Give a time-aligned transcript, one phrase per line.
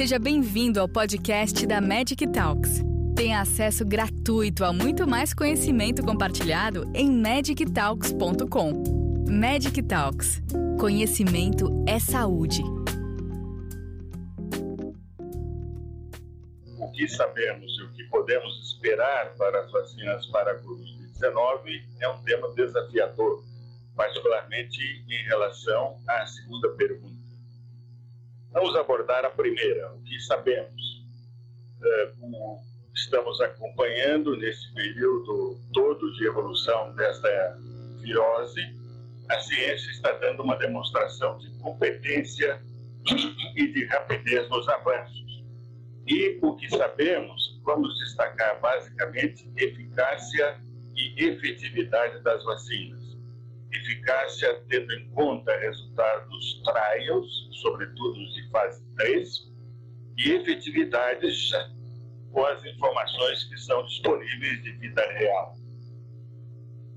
[0.00, 2.80] Seja bem-vindo ao podcast da Magic Talks.
[3.14, 8.82] Tenha acesso gratuito a muito mais conhecimento compartilhado em magictalks.com.
[9.30, 10.40] Magic Talks.
[10.80, 12.62] Conhecimento é saúde.
[16.78, 22.08] O que sabemos e o que podemos esperar para as vacinas para a Covid-19 é
[22.08, 23.44] um tema desafiador,
[23.94, 24.80] particularmente
[25.10, 27.19] em relação à segunda pergunta
[28.52, 31.00] Vamos abordar a primeira, o que sabemos.
[31.82, 32.60] É, como
[32.94, 37.58] estamos acompanhando nesse período todo de evolução desta
[38.00, 38.60] virose,
[39.30, 42.60] a ciência está dando uma demonstração de competência
[43.56, 45.44] e de rapidez nos avanços.
[46.06, 50.60] E o que sabemos, vamos destacar basicamente eficácia
[50.96, 52.99] e efetividade das vacinas
[53.72, 59.50] eficácia tendo em conta resultados trials, sobretudo os de fase 3,
[60.18, 61.26] e efetividade
[62.32, 65.54] com as informações que são disponíveis de vida real.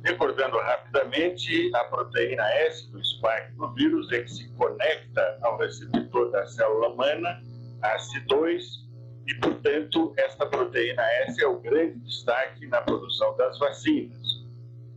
[0.03, 6.29] Recordando rapidamente, a proteína S do spike do vírus é que se conecta ao receptor
[6.31, 7.41] da célula humana,
[7.81, 8.83] AS2,
[9.25, 14.32] e, portanto, esta proteína S é o grande destaque na produção das vacinas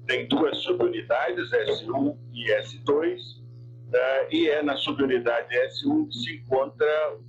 [0.07, 6.37] tem duas subunidades, S1 e S2, uh, eh, e é na subunidade S1 que se
[6.37, 7.25] encontra o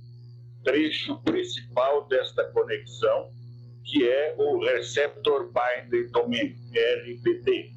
[0.62, 3.30] trecho principal desta conexão,
[3.84, 6.54] que é o Receptor Binding Domain,
[7.02, 7.70] RBD.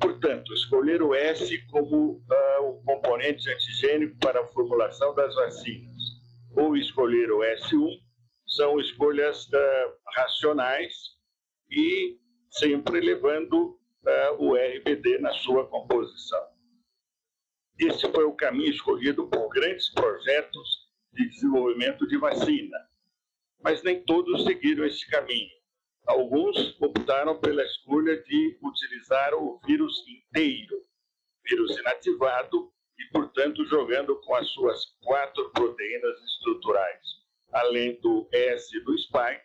[0.00, 6.00] Portanto, escolher o S como uh, o componente antigênico para a formulação das vacinas,
[6.56, 7.98] ou escolher o S1,
[8.46, 10.94] são escolhas uh, racionais
[11.70, 12.16] e
[12.50, 16.48] sempre levando uh, o RBD na sua composição.
[17.78, 22.78] Esse foi o caminho escolhido por grandes projetos de desenvolvimento de vacina,
[23.62, 25.50] mas nem todos seguiram esse caminho.
[26.06, 30.84] Alguns optaram pela escolha de utilizar o vírus inteiro,
[31.44, 37.02] vírus inativado, e, portanto, jogando com as suas quatro proteínas estruturais,
[37.52, 39.42] além do S do spike,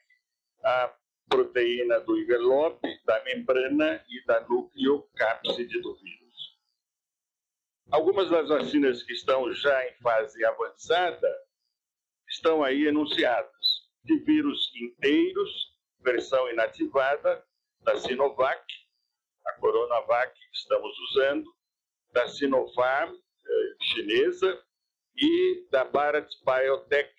[0.63, 0.93] a
[1.29, 6.59] proteína do envelope, da membrana e da nucleocápside do vírus.
[7.91, 11.27] Algumas das vacinas que estão já em fase avançada
[12.27, 13.85] estão aí enunciadas.
[14.03, 17.43] De vírus inteiros, versão inativada,
[17.81, 18.63] da Sinovac,
[19.45, 21.55] a Coronavac que estamos usando,
[22.11, 24.63] da Sinopharm, eh, chinesa,
[25.15, 27.13] e da Bharat Biotech,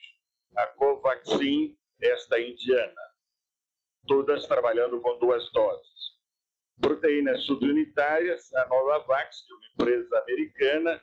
[0.56, 3.05] a Covaxin, esta indiana
[4.06, 6.16] todas trabalhando com duas doses.
[6.80, 11.02] Proteínas subunitárias, a Novavax, de uma empresa americana,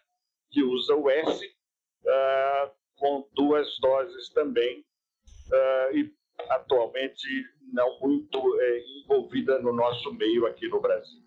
[0.52, 6.14] que usa o S, uh, com duas doses também, uh, e
[6.50, 7.28] atualmente
[7.72, 11.24] não muito é, envolvida no nosso meio aqui no Brasil.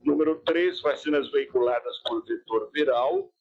[0.00, 3.32] Número 3, vacinas veiculadas por vetor viral,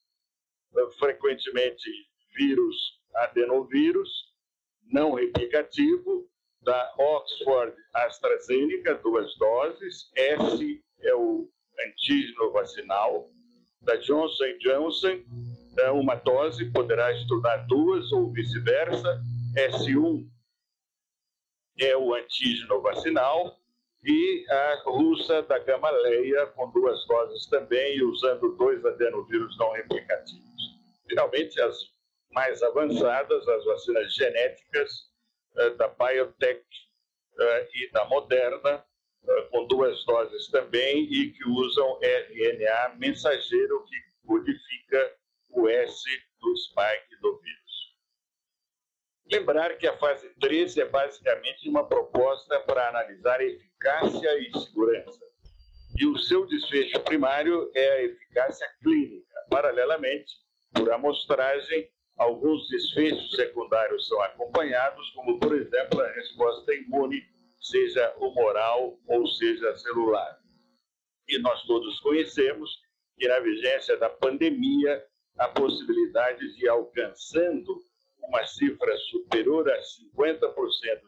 [0.73, 1.89] uh, frequentemente
[2.35, 4.09] vírus adenovírus,
[4.91, 6.29] não replicativo,
[6.61, 11.49] da Oxford AstraZeneca, duas doses, S é o
[11.87, 13.29] antígeno vacinal,
[13.81, 15.23] da Johnson Johnson,
[15.77, 19.21] é uma dose, poderá estudar duas ou vice-versa,
[19.55, 20.27] S1
[21.79, 23.57] é o antígeno vacinal,
[24.03, 30.79] e a russa da Gamaleia, com duas doses também, usando dois adenovírus não replicativos.
[31.07, 31.77] Finalmente, as
[32.31, 35.08] mais avançadas, as vacinas genéticas,
[35.77, 36.63] da Biotech
[37.39, 38.85] eh, e da Moderna,
[39.27, 45.15] eh, com duas doses também, e que usam RNA mensageiro que codifica
[45.49, 46.03] o S
[46.39, 47.59] do spike do vírus.
[49.31, 55.19] Lembrar que a fase 13 é basicamente uma proposta para analisar eficácia e segurança.
[55.99, 59.35] E o seu desfecho primário é a eficácia clínica.
[59.49, 60.33] Paralelamente,
[60.73, 67.25] por amostragem, Alguns desfechos secundários são acompanhados, como, por exemplo, a resposta imune,
[67.61, 70.37] seja humoral ou seja celular.
[71.29, 72.69] E nós todos conhecemos
[73.17, 75.01] que, na vigência da pandemia,
[75.37, 77.81] a possibilidade de alcançando
[78.21, 80.51] uma cifra superior a 50%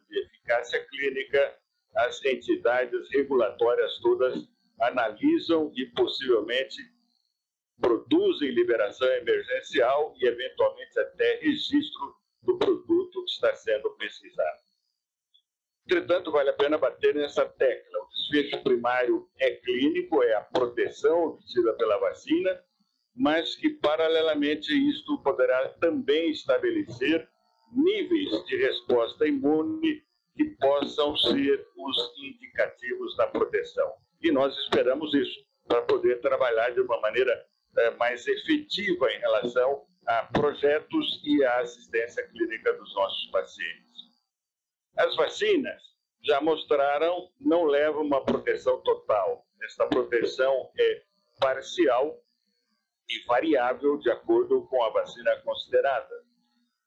[0.10, 1.58] de eficácia clínica,
[1.98, 4.48] as entidades regulatórias todas
[4.80, 6.78] analisam e possivelmente
[7.82, 14.62] produzem liberação emergencial e, eventualmente, até registro do produto que está sendo pesquisado.
[15.86, 18.00] Entretanto, vale a pena bater nessa tecla.
[18.00, 22.64] O desfecho primário é clínico, é a proteção obtida pela vacina,
[23.16, 27.28] mas que, paralelamente, isto poderá também estabelecer
[27.74, 30.04] níveis de resposta imune
[30.36, 33.92] que possam ser os indicativos da proteção.
[34.22, 37.46] E nós esperamos isso para poder trabalhar de uma maneira
[37.98, 43.92] mais efetiva em relação a projetos e a assistência clínica dos nossos pacientes.
[44.98, 45.82] As vacinas
[46.24, 49.46] já mostraram não levam uma proteção total.
[49.64, 51.04] Esta proteção é
[51.40, 52.20] parcial
[53.10, 56.24] e variável de acordo com a vacina considerada.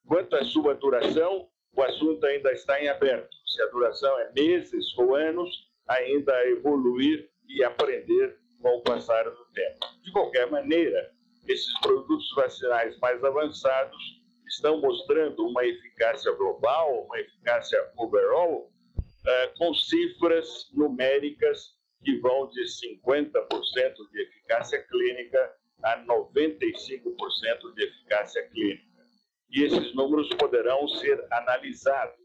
[0.07, 3.35] Quanto à sua duração, o assunto ainda está em aberto.
[3.47, 5.51] Se a duração é meses ou anos,
[5.89, 9.79] ainda a evoluir e aprender com o passar do tempo.
[10.03, 11.13] De qualquer maneira,
[11.47, 19.75] esses produtos vacinais mais avançados estão mostrando uma eficácia global, uma eficácia overall, uh, com
[19.75, 29.05] cifras numéricas que vão de 50% de eficácia clínica a 95% de eficácia clínica.
[29.51, 32.17] E esses números poderão ser analisados,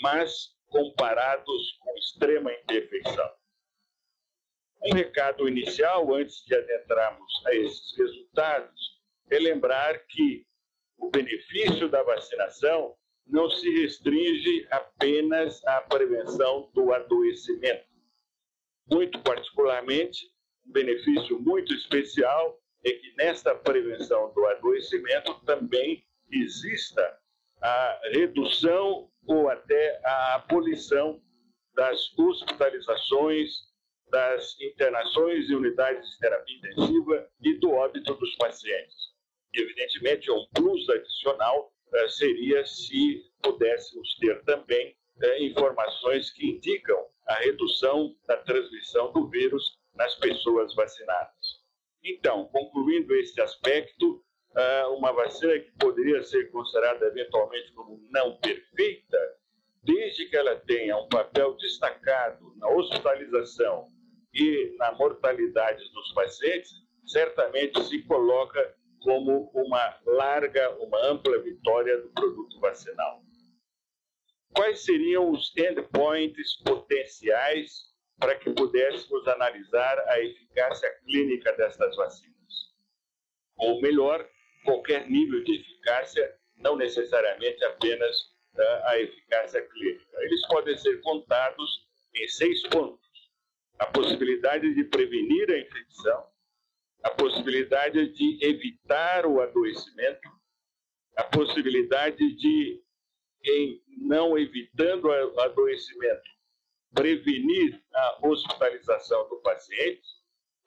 [0.00, 3.41] mas comparados com extrema imperfeição.
[4.84, 9.00] Um recado inicial, antes de adentrarmos a esses resultados,
[9.30, 10.44] é lembrar que
[10.98, 12.96] o benefício da vacinação
[13.26, 17.86] não se restringe apenas à prevenção do adoecimento.
[18.90, 20.26] Muito particularmente,
[20.66, 27.18] um benefício muito especial é que nesta prevenção do adoecimento também exista
[27.60, 31.22] a redução ou até a abolição
[31.74, 33.71] das hospitalizações,
[34.12, 38.94] das internações em unidades de terapia intensiva e do óbito dos pacientes.
[39.54, 47.34] Evidentemente, um plus adicional uh, seria se pudéssemos ter também uh, informações que indicam a
[47.36, 51.62] redução da transmissão do vírus nas pessoas vacinadas.
[52.04, 59.18] Então, concluindo este aspecto, uh, uma vacina que poderia ser considerada eventualmente como não perfeita,
[59.82, 63.90] desde que ela tenha um papel destacado na hospitalização
[64.34, 66.72] e na mortalidade dos pacientes,
[67.06, 73.22] certamente se coloca como uma larga, uma ampla vitória do produto vacinal.
[74.54, 82.32] Quais seriam os endpoints potenciais para que pudéssemos analisar a eficácia clínica destas vacinas?
[83.56, 84.28] Ou melhor,
[84.64, 88.16] qualquer nível de eficácia, não necessariamente apenas
[88.54, 90.16] uh, a eficácia clínica.
[90.20, 93.01] Eles podem ser contados em seis pontos
[93.82, 96.26] a possibilidade de prevenir a infecção,
[97.02, 100.28] a possibilidade de evitar o adoecimento,
[101.16, 102.80] a possibilidade de,
[103.44, 106.30] em não evitando o adoecimento,
[106.94, 110.08] prevenir a hospitalização do paciente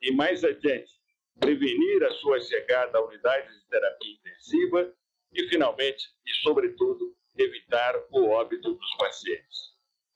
[0.01, 0.91] e, mais adiante,
[1.39, 4.94] prevenir a sua chegada à unidade de terapia intensiva
[5.31, 9.75] e, finalmente, e sobretudo, evitar o óbito dos pacientes.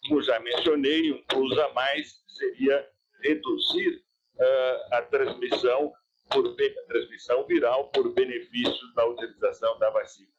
[0.10, 2.90] Como já mencionei, um plus a mais seria
[3.22, 4.04] reduzir
[4.40, 5.94] uh, a transmissão
[6.32, 10.32] por a transmissão viral por benefício da utilização da vacina.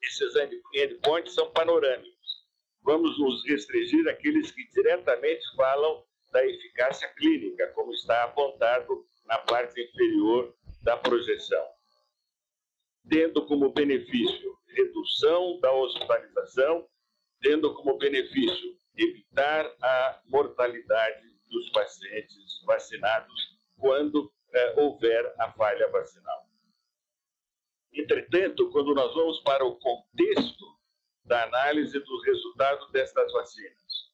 [0.00, 0.32] Esses
[0.74, 2.46] endpoints são panorâmicos.
[2.82, 9.80] Vamos nos restringir àqueles que diretamente falam da eficácia clínica, como está apontado na parte
[9.80, 11.66] inferior da projeção.
[13.10, 16.88] Tendo como benefício redução da hospitalização,
[17.40, 26.48] tendo como benefício evitar a mortalidade dos pacientes vacinados quando é, houver a falha vacinal.
[27.92, 30.64] Entretanto, quando nós vamos para o contexto
[31.24, 34.12] da análise dos resultados destas vacinas,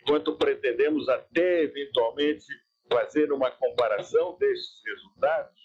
[0.00, 2.46] enquanto pretendemos até eventualmente
[2.90, 5.60] fazer uma comparação desses resultados,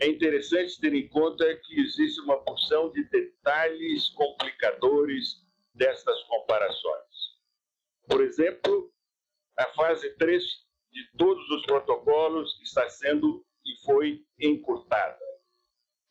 [0.00, 5.41] é interessante ter em conta que existe uma porção de detalhes complicadores
[5.74, 7.12] destas comparações.
[8.08, 8.92] Por exemplo,
[9.58, 10.42] a fase 3
[10.90, 15.18] de todos os protocolos está sendo e foi encurtada.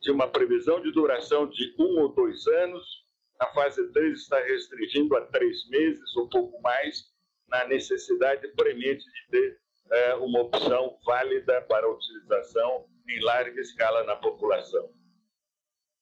[0.01, 3.05] De uma previsão de duração de um ou dois anos,
[3.39, 7.11] a fase 3 está restringindo a três meses ou pouco mais,
[7.47, 14.15] na necessidade premente de ter é, uma opção válida para utilização em larga escala na
[14.15, 14.89] população.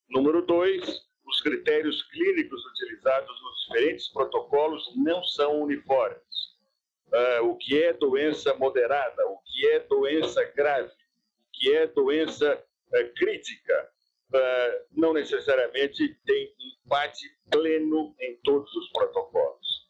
[0.10, 1.09] Número dois,
[1.40, 6.20] os critérios clínicos utilizados nos diferentes protocolos não são uniformes.
[7.08, 12.56] Uh, o que é doença moderada, o que é doença grave, o que é doença
[12.56, 13.90] uh, crítica,
[14.34, 19.88] uh, não necessariamente tem empate pleno em todos os protocolos.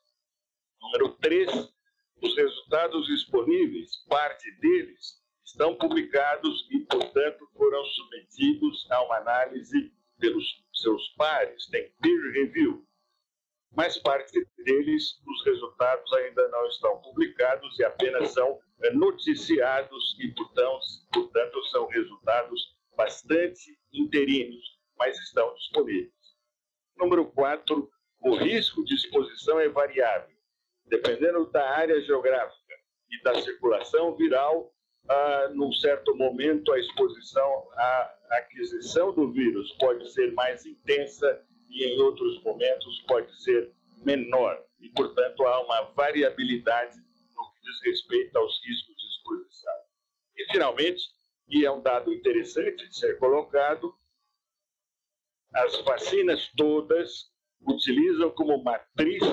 [0.82, 1.50] Número três,
[2.22, 10.46] os resultados disponíveis, parte deles, estão publicados e, portanto, foram submetidos a uma análise pelos
[10.74, 12.86] seus pares, tem peer review,
[13.76, 20.34] mas parte deles, os resultados ainda não estão publicados e apenas são é, noticiados e,
[20.34, 24.64] portanto, são resultados bastante interinos,
[24.98, 26.14] mas estão disponíveis.
[26.98, 27.90] Número 4,
[28.22, 30.36] o risco de exposição é variável.
[30.86, 32.76] Dependendo da área geográfica
[33.10, 34.74] e da circulação viral,
[35.08, 41.86] ah, num certo momento a exposição à aquisição do vírus pode ser mais intensa e
[41.86, 43.72] em outros momentos pode ser
[44.04, 44.64] menor.
[44.80, 46.98] E, portanto, há uma variabilidade
[47.36, 49.74] no que diz respeito aos riscos de exposição.
[50.38, 51.02] E, finalmente,
[51.48, 53.94] e é um dado interessante de ser colocado,
[55.54, 57.32] as vacinas todas
[57.68, 59.24] utilizam como matriz,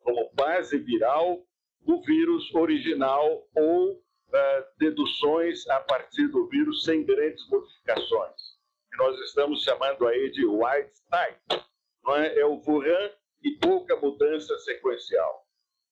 [0.00, 1.44] como base viral,
[1.84, 8.58] o vírus original ou uh, deduções a partir do vírus sem grandes modificações.
[8.90, 11.64] Que nós estamos chamando aí de white type.
[12.02, 12.38] Não é?
[12.38, 13.10] é o Wuhan
[13.42, 15.46] e pouca mudança sequencial.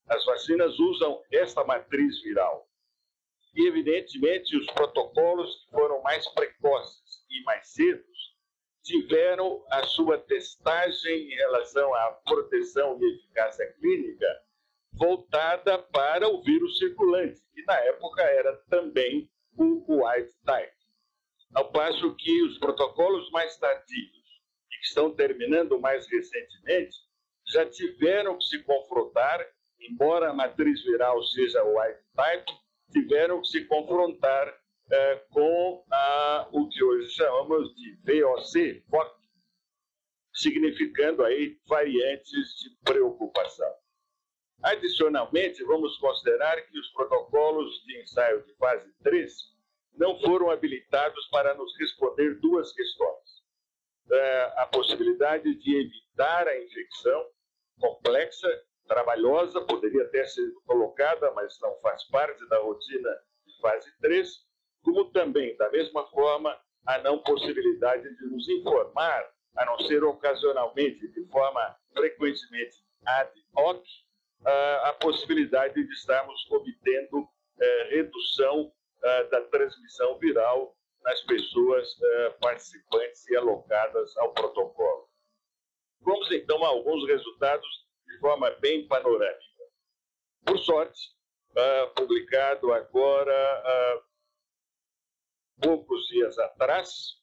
[0.09, 2.69] As vacinas usam esta matriz viral.
[3.55, 8.37] E, evidentemente, os protocolos que foram mais precoces e mais cedos
[8.83, 14.46] tiveram a sua testagem em relação à proteção e eficácia clínica
[14.97, 20.73] voltada para o vírus circulante, que na época era também o white type.
[21.55, 24.17] Ao passo que os protocolos mais tardios,
[24.71, 26.97] e que estão terminando mais recentemente,
[27.47, 29.47] já tiveram que se confrontar,
[29.81, 32.53] embora a matriz viral seja white type,
[32.91, 34.53] tiveram que se confrontar
[34.91, 39.17] é, com a, o que hoje chamamos de VOC, VOC,
[40.33, 43.73] significando aí variantes de preocupação.
[44.63, 49.33] Adicionalmente, vamos considerar que os protocolos de ensaio de fase 3
[49.95, 53.43] não foram habilitados para nos responder duas questões.
[54.11, 57.27] É, a possibilidade de evitar a infecção
[57.81, 58.49] complexa,
[58.87, 63.11] trabalhosa, poderia ter sido colocada, mas não faz parte da rotina
[63.47, 64.47] de fase 3,
[64.83, 71.09] como também, da mesma forma, a não possibilidade de nos informar, a não ser ocasionalmente,
[71.09, 73.85] de forma frequentemente ad hoc,
[74.45, 77.29] a possibilidade de estarmos obtendo
[77.59, 78.71] eh, redução
[79.03, 85.09] eh, da transmissão viral nas pessoas eh, participantes e alocadas ao protocolo.
[86.01, 87.67] Vamos então a alguns resultados
[88.07, 89.41] de forma bem panorâmica.
[90.45, 91.17] Por sorte,
[91.97, 94.05] publicado agora
[95.61, 97.17] poucos dias atrás,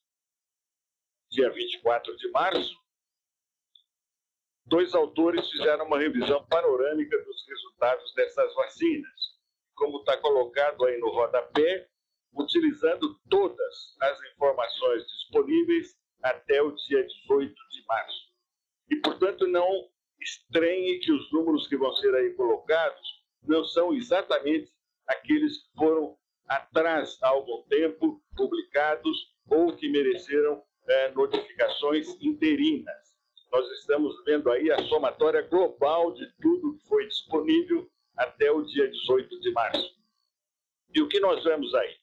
[1.30, 2.83] dia 24 de março,
[4.66, 9.34] dois autores fizeram uma revisão panorâmica dos resultados dessas vacinas.
[9.76, 11.88] Como está colocado aí no rodapé,
[12.34, 18.34] utilizando todas as informações disponíveis até o dia 18 de março.
[18.90, 19.90] E, portanto, não
[20.20, 24.72] estranhe que os números que vão ser aí colocados não são exatamente
[25.08, 26.18] aqueles que foram
[26.48, 33.13] atrás há algum tempo publicados ou que mereceram é, notificações interinas.
[33.54, 38.90] Nós estamos vendo aí a somatória global de tudo que foi disponível até o dia
[38.90, 39.96] 18 de março.
[40.92, 41.96] E o que nós vemos aí?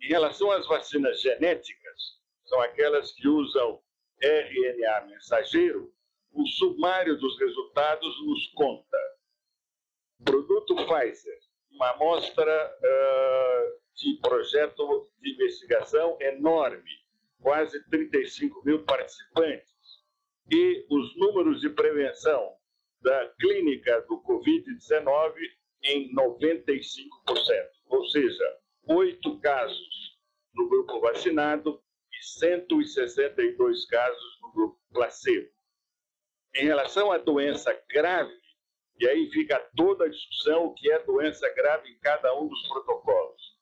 [0.00, 3.82] Em relação às vacinas genéticas, são aquelas que usam
[4.22, 5.92] RNA mensageiro,
[6.32, 8.98] o sumário dos resultados nos conta.
[10.24, 11.38] Produto Pfizer,
[11.72, 16.92] uma amostra uh, de projeto de investigação enorme,
[17.42, 19.75] quase 35 mil participantes,
[20.50, 22.54] e os números de prevenção
[23.00, 25.34] da clínica do Covid-19
[25.82, 27.08] em 95%,
[27.86, 30.18] ou seja, oito casos
[30.54, 31.80] no grupo vacinado
[32.12, 35.48] e 162 casos no grupo placebo.
[36.54, 38.34] Em relação à doença grave,
[38.98, 42.66] e aí fica toda a discussão o que é doença grave em cada um dos
[42.68, 43.56] protocolos.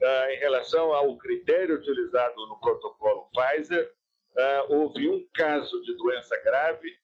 [0.00, 3.92] Uh, em relação ao critério utilizado no protocolo Pfizer,
[4.38, 6.96] uh, houve um caso de doença grave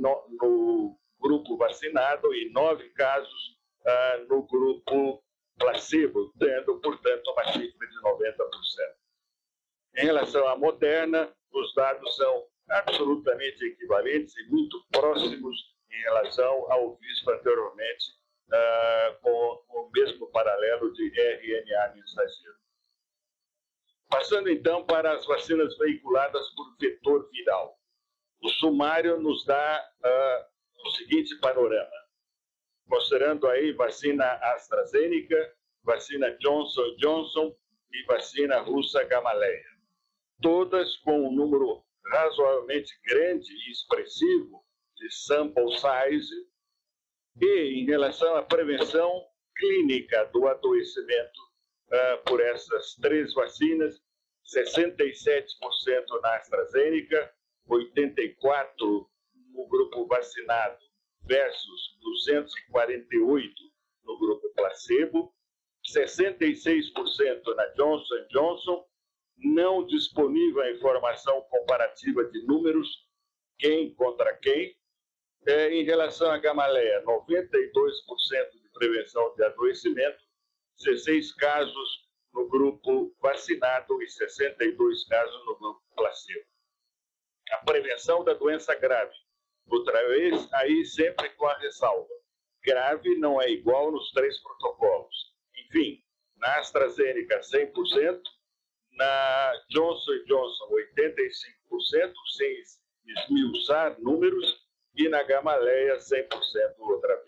[0.00, 5.22] no, no, grupo vacinado e nove casos uh, no grupo
[5.58, 8.34] placebo, tendo, portanto, uma cifra de 90%.
[9.96, 15.56] Em relação à Moderna, os dados são absolutamente equivalentes e muito próximos
[15.90, 18.04] em relação ao visto anteriormente,
[18.48, 22.57] uh, com o mesmo paralelo de RNA mensageiro.
[24.08, 27.78] Passando então para as vacinas veiculadas por vetor viral.
[28.42, 31.90] O sumário nos dá uh, o seguinte panorama,
[32.88, 37.54] considerando aí vacina AstraZeneca, vacina Johnson Johnson
[37.92, 39.68] e vacina russa Gamaleya,
[40.40, 44.64] todas com um número razoavelmente grande e expressivo
[44.96, 46.48] de sample size,
[47.40, 51.47] e em relação à prevenção clínica do adoecimento
[51.88, 54.00] uh, por essas três vacinas,
[54.44, 55.46] 67%
[56.22, 57.32] na AstraZeneca,
[57.68, 59.06] 84%
[59.52, 60.78] no grupo vacinado
[61.22, 61.98] versus
[62.72, 63.52] 248%
[64.04, 65.34] no grupo placebo,
[65.86, 68.84] 66% na Johnson Johnson,
[69.36, 72.88] não disponível a informação comparativa de números,
[73.58, 74.76] quem contra quem.
[75.46, 80.18] É, em relação à Gamaleia, 92% de prevenção de adoecimento,
[80.78, 86.44] 16 casos no grupo vacinado e 62 casos no grupo placebo.
[87.50, 89.14] A prevenção da doença grave,
[89.66, 92.08] outra vez, aí sempre com a ressalva.
[92.62, 95.34] Grave não é igual nos três protocolos.
[95.56, 96.02] Enfim,
[96.36, 98.22] na AstraZeneca 100%,
[98.92, 102.62] na Johnson Johnson 85%, sem
[103.06, 104.68] esmiuçar números,
[104.98, 106.28] e na Gamaleia 100%
[106.80, 107.27] outra vez.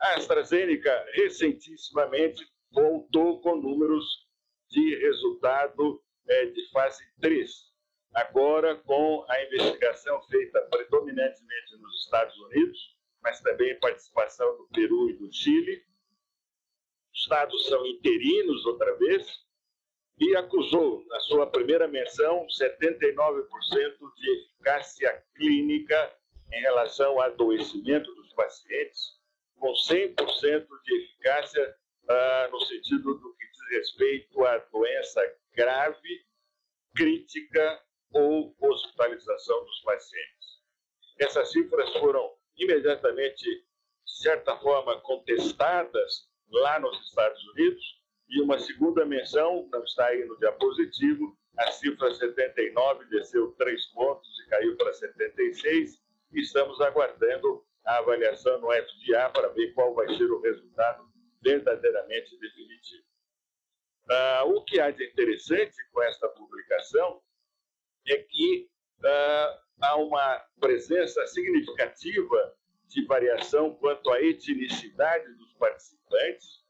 [0.00, 4.04] A AstraZeneca recentissimamente voltou com números
[4.70, 7.50] de resultado é, de fase 3,
[8.14, 15.18] agora com a investigação feita predominantemente nos Estados Unidos, mas também participação do Peru e
[15.18, 15.84] do Chile.
[17.12, 19.26] Os dados são interinos outra vez,
[20.18, 23.46] e acusou, na sua primeira menção, 79%
[24.16, 26.14] de eficácia clínica
[26.52, 29.19] em relação ao adoecimento dos pacientes,
[29.60, 31.76] com 100% de eficácia
[32.08, 35.20] ah, no sentido do que diz respeito à doença
[35.54, 36.24] grave,
[36.96, 37.80] crítica
[38.12, 40.60] ou hospitalização dos pacientes.
[41.20, 49.04] Essas cifras foram imediatamente, de certa forma, contestadas lá nos Estados Unidos, e uma segunda
[49.04, 54.92] menção, não está aí no diapositivo, a cifra 79 desceu 3 pontos e caiu para
[54.92, 56.00] 76.
[56.32, 61.04] E estamos aguardando a avaliação no FDA para ver qual vai ser o resultado
[61.42, 63.04] verdadeiramente definitivo.
[64.08, 67.20] Ah, o que há de interessante com esta publicação
[68.06, 68.68] é que
[69.04, 72.54] ah, há uma presença significativa
[72.86, 76.60] de variação quanto à etnicidade dos participantes,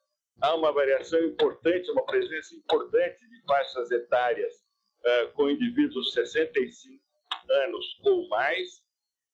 [0.41, 4.55] há uma variação importante, uma presença importante de faixas etárias
[5.01, 7.03] uh, com indivíduos de 65
[7.49, 8.83] anos ou mais,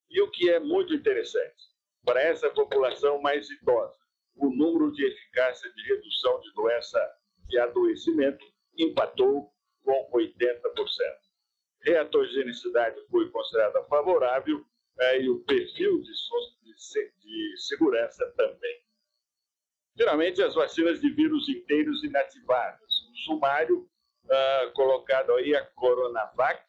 [0.09, 1.76] e o que é muito interessante,
[2.07, 3.99] para essa população mais idosa,
[4.37, 6.99] o número de eficácia de redução de doença
[7.49, 8.45] de adoecimento
[8.79, 10.63] empatou com 80%.
[11.83, 14.65] Reatogenicidade foi considerada favorável
[15.01, 16.13] eh, e o perfil de,
[16.63, 18.81] de, de segurança também.
[19.97, 23.09] Geralmente, as vacinas de vírus inteiros inativadas.
[23.11, 23.89] O sumário
[24.25, 26.63] uh, colocado aí a Coronavac,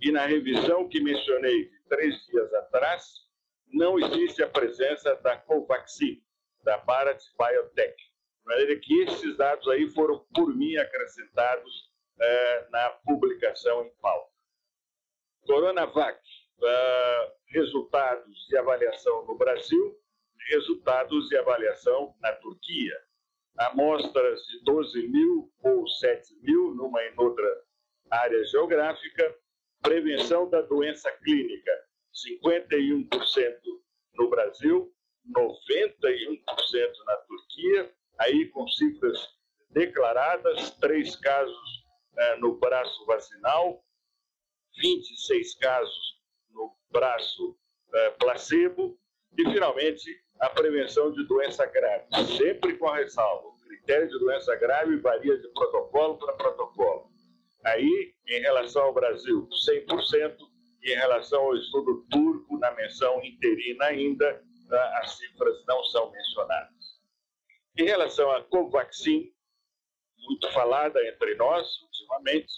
[0.00, 3.29] e na revisão que mencionei três dias atrás,
[3.72, 6.22] não existe a presença da Covaxin,
[6.64, 7.96] da Bharat Biotech.
[7.96, 14.30] De maneira que esses dados aí foram, por mim, acrescentados uh, na publicação em pauta.
[15.46, 16.18] Coronavac,
[16.58, 19.98] uh, resultados de avaliação no Brasil,
[20.48, 22.96] resultados de avaliação na Turquia.
[23.58, 27.62] Amostras de 12 mil ou 7 mil, numa e noutra
[28.10, 29.36] área geográfica.
[29.82, 31.72] Prevenção da doença clínica,
[32.12, 33.08] 51%
[34.14, 34.92] no Brasil,
[35.36, 36.40] 91%
[37.06, 39.28] na Turquia, aí com cifras
[39.70, 41.84] declaradas, três casos
[42.18, 43.84] eh, no braço vacinal,
[44.76, 46.20] 26 casos
[46.50, 47.56] no braço
[47.94, 48.98] eh, placebo,
[49.38, 53.48] e, finalmente, a prevenção de doença grave, sempre com a ressalva.
[53.48, 57.10] O critério de doença grave varia de protocolo para protocolo.
[57.64, 60.49] Aí, em relação ao Brasil, 100%, e
[60.82, 67.00] em relação ao estudo turco, na menção interina ainda, ah, as cifras não são mencionadas.
[67.78, 69.32] Em relação à Covaxin,
[70.18, 72.52] muito falada entre nós ultimamente,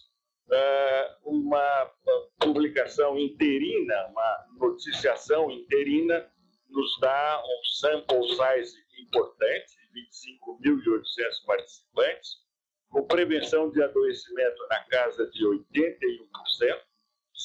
[0.53, 1.93] ah, uma
[2.39, 6.31] publicação interina, uma noticiação interina
[6.69, 12.43] nos dá um sample size importante, 25.800 participantes,
[12.89, 16.81] com prevenção de adoecimento na casa de 81%,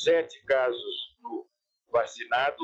[0.04, 1.48] 7 casos no
[1.92, 2.58] vacinado,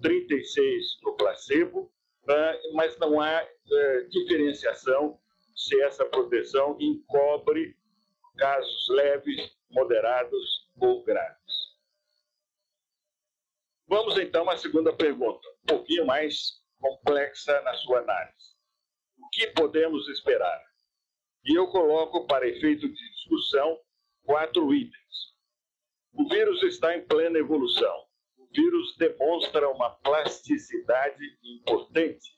[0.00, 1.92] 36 no placebo,
[2.28, 5.18] ah, mas não há eh, diferenciação
[5.54, 7.76] se essa proteção encobre
[8.36, 11.38] casos leves, moderados ou graves.
[13.88, 18.56] Vamos então à segunda pergunta, um pouquinho mais complexa na sua análise.
[19.18, 20.62] O que podemos esperar?
[21.44, 23.80] E eu coloco para efeito de discussão
[24.22, 25.27] quatro itens.
[26.12, 28.06] O vírus está em plena evolução.
[28.36, 32.36] O vírus demonstra uma plasticidade importante,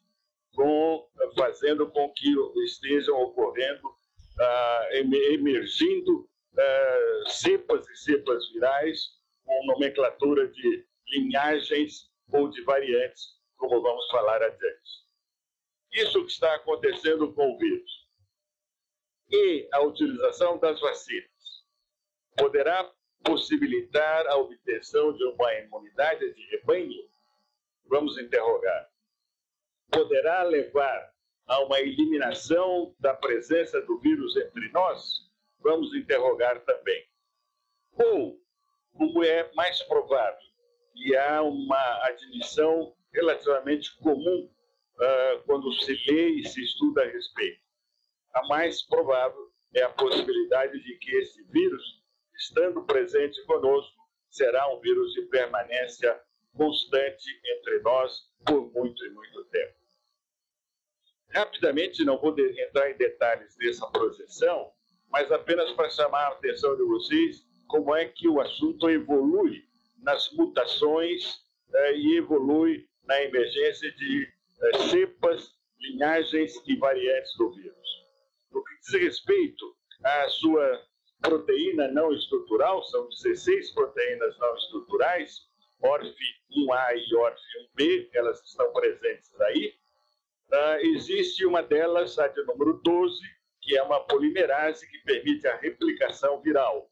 [0.55, 10.49] com, fazendo com que estejam ocorrendo, uh, emergindo uh, cepas e cepas virais com nomenclatura
[10.49, 15.01] de linhagens ou de variantes, como vamos falar adiante.
[15.93, 18.01] Isso que está acontecendo com o vírus
[19.31, 21.31] e a utilização das vacinas
[22.37, 22.91] poderá
[23.23, 27.09] possibilitar a obtenção de uma imunidade de rebanho?
[27.87, 28.91] Vamos interrogar.
[29.91, 31.13] Poderá levar
[31.47, 35.29] a uma eliminação da presença do vírus entre nós?
[35.61, 37.07] Vamos interrogar também.
[37.93, 38.41] Ou,
[38.93, 40.51] como é mais provável,
[40.95, 44.51] e há uma admissão relativamente comum
[44.95, 47.61] uh, quando se lê e se estuda a respeito.
[48.35, 52.00] A mais provável é a possibilidade de que esse vírus,
[52.41, 54.01] estando presente conosco,
[54.31, 56.19] será um vírus de permanência
[56.57, 59.75] constante entre nós por muito e muito tempo.
[61.29, 64.73] Rapidamente, não vou entrar em detalhes dessa projeção,
[65.11, 69.65] mas apenas para chamar a atenção de vocês como é que o assunto evolui
[69.99, 74.29] nas mutações eh, e evolui na emergência de
[74.63, 78.07] eh, cepas, linhagens e variantes do vírus.
[78.51, 80.90] No que diz respeito à sua
[81.21, 85.49] proteína não estrutural, são 16 proteínas não estruturais,
[85.83, 89.75] ORF1A e ORF1B, elas estão presentes aí.
[90.53, 93.21] Uh, existe uma delas, a de número 12,
[93.63, 96.91] que é uma polimerase que permite a replicação viral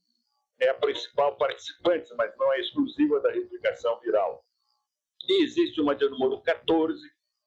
[0.60, 4.44] é a principal participante, mas não é exclusiva da replicação viral.
[5.28, 7.00] E existe uma de número 14,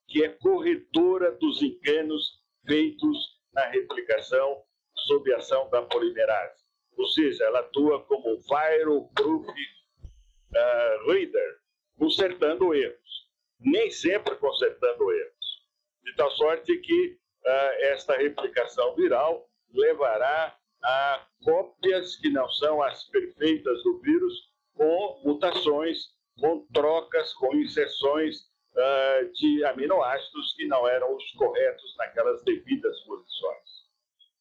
[0.08, 3.18] que é corretora dos enganos feitos
[3.52, 4.62] na replicação
[5.06, 6.61] sob ação da polimerase.
[6.96, 11.58] Ou seja, ela atua como viral proof uh, reader,
[11.98, 13.28] consertando erros.
[13.60, 15.62] Nem sempre consertando erros.
[16.04, 17.48] De tal sorte que uh,
[17.92, 26.08] esta replicação viral levará a cópias que não são as perfeitas do vírus, com mutações,
[26.40, 28.40] com trocas, com inserções
[28.74, 33.81] uh, de aminoácidos que não eram os corretos naquelas devidas posições.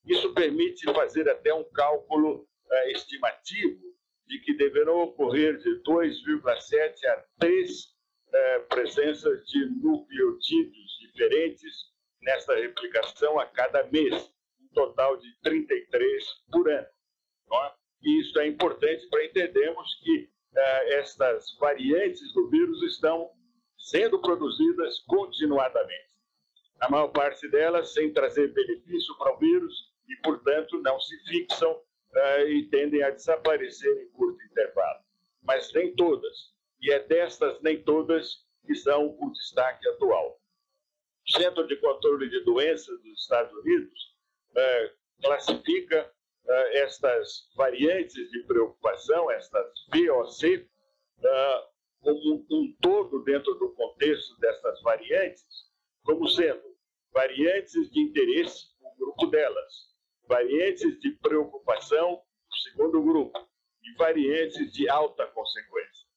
[0.05, 3.79] Isso permite fazer até um cálculo uh, estimativo
[4.27, 7.85] de que deverão ocorrer de 2,7 a 3 uh,
[8.33, 14.31] eh, presenças de nucleotídeos diferentes nesta replicação a cada mês
[14.73, 16.87] total de 33 por ano.
[16.87, 17.73] É?
[18.03, 23.29] E isso é importante para entendermos que uh, estas variantes do vírus estão
[23.77, 26.11] sendo produzidas continuadamente.
[26.79, 31.71] A maior parte delas sem trazer benefício para o vírus e, portanto, não se fixam
[31.73, 35.03] uh, e tendem a desaparecer em curto intervalo.
[35.43, 36.53] Mas nem todas.
[36.81, 40.39] E é destas nem todas que são o destaque atual.
[41.27, 44.15] O Centro de Controle de Doenças dos Estados Unidos
[44.55, 46.11] é, classifica
[46.47, 50.67] é, estas variantes de preocupação, estas VOC,
[52.01, 55.45] como um todo dentro do contexto dessas variantes,
[56.03, 56.75] como sendo
[57.13, 59.90] variantes de interesse, o grupo delas,
[60.31, 62.21] variantes de preocupação,
[62.63, 63.37] segundo grupo,
[63.83, 66.07] e variantes de alta consequência.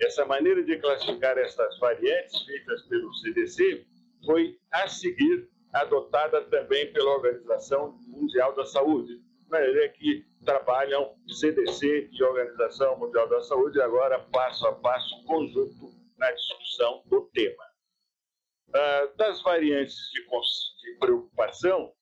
[0.00, 3.86] Essa maneira de classificar essas variantes feitas pelo CDC
[4.24, 9.20] foi a seguir adotada também pela Organização Mundial da Saúde,
[9.52, 16.32] é que trabalham CDC e Organização Mundial da Saúde agora passo a passo conjunto na
[16.32, 17.64] discussão do tema.
[18.68, 21.92] Uh, das variantes de, de preocupação,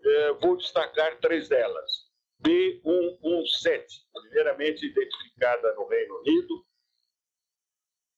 [0.00, 2.08] uh, vou destacar três delas.
[2.42, 6.54] B117, primeiramente identificada no Reino Unido,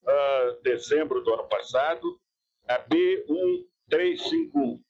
[0.05, 2.21] uh, dezembro do ano passado,
[2.69, 4.81] a B1351,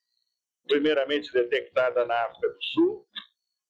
[0.66, 3.06] primeiramente detectada na África do Sul,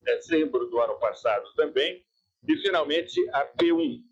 [0.03, 2.05] dezembro do ano passado também,
[2.49, 4.03] e finalmente a P1,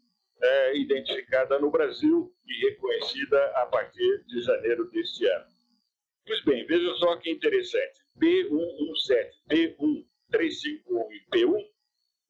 [0.41, 5.47] é, identificada no Brasil e reconhecida a partir de janeiro deste ano.
[6.27, 7.98] Pois bem, vejam só que interessante.
[8.19, 11.69] P117, P1351 e P1,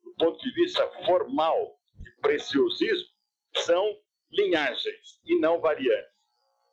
[0.05, 3.09] do ponto de vista formal de preciosismo,
[3.57, 3.99] são
[4.31, 6.19] linhagens e não variantes.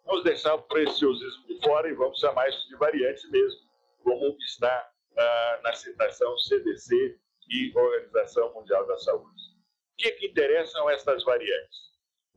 [0.05, 3.59] Vamos deixar o preciosismo de fora e vamos chamar isso de variante mesmo,
[4.03, 7.17] como está ah, na citação CDC
[7.49, 9.41] e Organização Mundial da Saúde.
[9.93, 11.85] O que, que interessam estas variantes?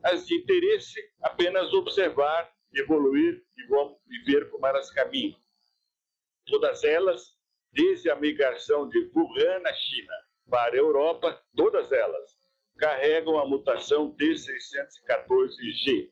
[0.05, 5.39] As de interesse, apenas observar, evoluir e vamos ver como elas caminham.
[6.49, 7.37] Todas elas,
[7.73, 10.15] desde a migração de Wuhan, na China,
[10.49, 12.39] para a Europa, todas elas
[12.79, 16.11] carregam a mutação D614G.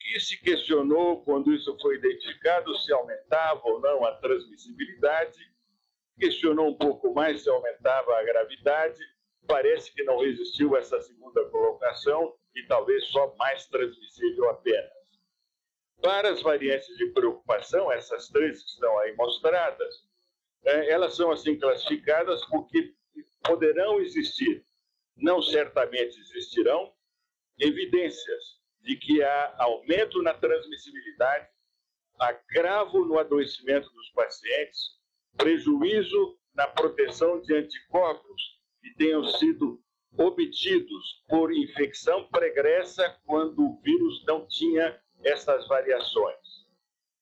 [0.00, 5.38] Que se questionou quando isso foi identificado se aumentava ou não a transmissibilidade,
[6.18, 9.00] questionou um pouco mais se aumentava a gravidade,
[9.46, 15.01] parece que não resistiu essa segunda colocação e talvez só mais transmissível apenas.
[16.02, 19.94] Para as variantes de preocupação, essas três que estão aí mostradas,
[20.64, 22.92] é, elas são assim classificadas porque
[23.42, 24.66] poderão existir,
[25.16, 26.92] não certamente existirão,
[27.58, 31.48] evidências de que há aumento na transmissibilidade,
[32.18, 35.00] agravo no adoecimento dos pacientes,
[35.36, 39.80] prejuízo na proteção de anticorpos que tenham sido
[40.18, 46.66] obtidos por infecção pregressa quando o vírus não tinha essas variações,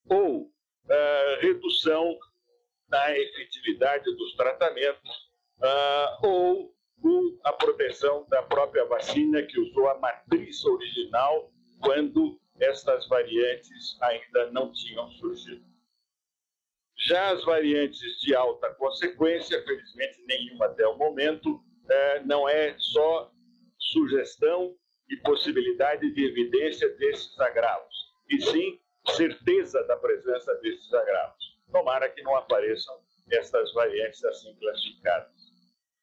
[0.09, 2.19] ou uh, redução
[2.89, 6.75] na efetividade dos tratamentos, uh, ou
[7.45, 14.73] a proteção da própria vacina que usou a matriz original quando estas variantes ainda não
[14.73, 15.65] tinham surgido.
[17.09, 23.33] Já as variantes de alta consequência, felizmente nenhuma até o momento, é, não é só
[23.79, 24.77] sugestão
[25.09, 27.90] e possibilidade de evidência desses agravos,
[28.31, 28.81] e sim
[29.17, 31.59] certeza da presença desses agravos.
[31.71, 32.99] Tomara que não apareçam
[33.31, 35.33] essas variantes assim classificadas.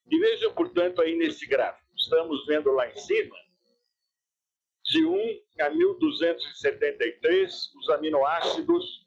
[0.10, 3.36] E vejam, portanto, aí nesse gráfico, estamos vendo lá em cima,
[4.86, 9.06] de 1 a 1273, os aminoácidos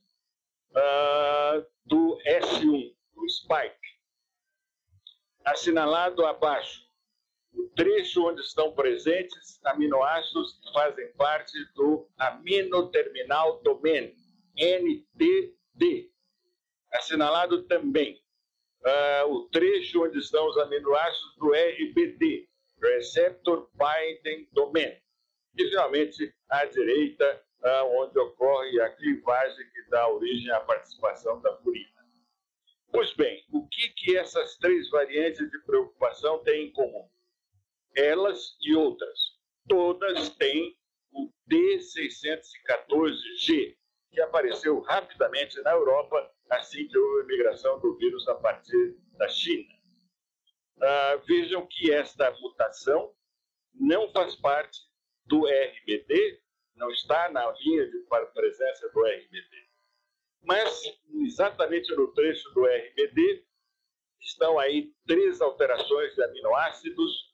[0.72, 3.80] uh, do S1, do spike.
[5.44, 6.89] Assinalado abaixo,
[7.52, 14.14] o trecho onde estão presentes aminoácidos que fazem parte do aminoterminal domain,
[14.56, 16.10] NTD.
[16.92, 18.20] Assinalado também
[18.84, 22.48] uh, o trecho onde estão os aminoácidos do RBD,
[22.82, 24.96] Receptor Binding Domain.
[25.56, 31.52] E, finalmente, à direita, uh, onde ocorre a clivagem que dá origem à participação da
[31.52, 32.00] purina.
[32.92, 37.08] Pois bem, o que, que essas três variantes de preocupação têm em comum?
[37.96, 39.18] Elas e outras,
[39.68, 40.76] todas têm
[41.12, 43.76] o D614G,
[44.12, 49.29] que apareceu rapidamente na Europa assim que houve a migração do vírus a partir da
[49.29, 49.72] China.
[50.76, 53.14] Uh, vejam que esta mutação
[53.74, 54.81] não faz parte
[55.26, 56.40] do RBD,
[56.74, 57.98] não está na linha de
[58.33, 59.68] presença do RBD.
[60.42, 63.44] Mas, exatamente no trecho do RBD,
[64.20, 67.30] estão aí três alterações de aminoácidos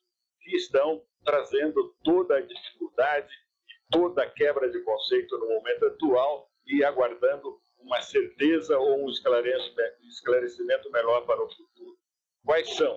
[0.47, 3.35] que estão trazendo toda a dificuldade
[3.69, 9.11] e toda a quebra de conceito no momento atual e aguardando uma certeza ou um
[9.11, 11.99] esclarecimento melhor para o futuro.
[12.45, 12.97] Quais são?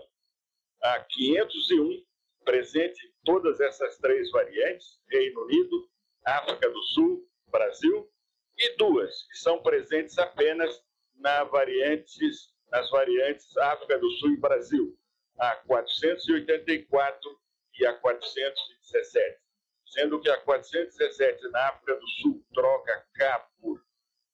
[0.82, 2.06] A 501,
[2.46, 5.90] presente em todas essas três variantes, Reino Unido,
[6.26, 8.10] África do Sul, Brasil,
[8.58, 10.84] e duas que são presentes apenas
[11.16, 14.99] na variantes, nas variantes África do Sul e Brasil,
[15.39, 17.39] a 484
[17.80, 19.39] e a 417.
[19.88, 23.84] Sendo que a 417 na África do Sul troca K por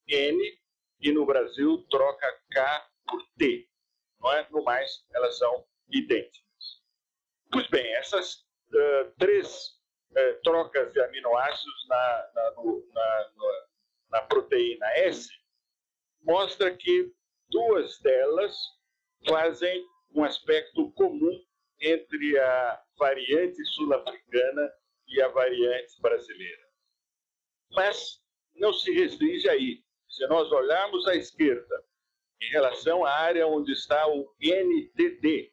[0.07, 0.59] N
[0.99, 3.69] e no Brasil troca K por T.
[4.19, 4.47] Não é?
[4.49, 6.43] No mais, elas são idênticas.
[7.51, 9.79] Pois bem, essas uh, três
[10.11, 13.31] uh, trocas de aminoácidos na, na, no, na,
[14.09, 15.29] na proteína S
[16.21, 17.13] mostra que
[17.49, 18.57] duas delas
[19.27, 21.43] fazem um aspecto comum
[21.81, 24.71] entre a variante sul-africana
[25.07, 26.65] e a variante brasileira.
[27.71, 28.21] Mas
[28.55, 29.83] não se restringe aí.
[30.07, 31.83] Se nós olharmos à esquerda,
[32.41, 35.51] em relação à área onde está o NTD,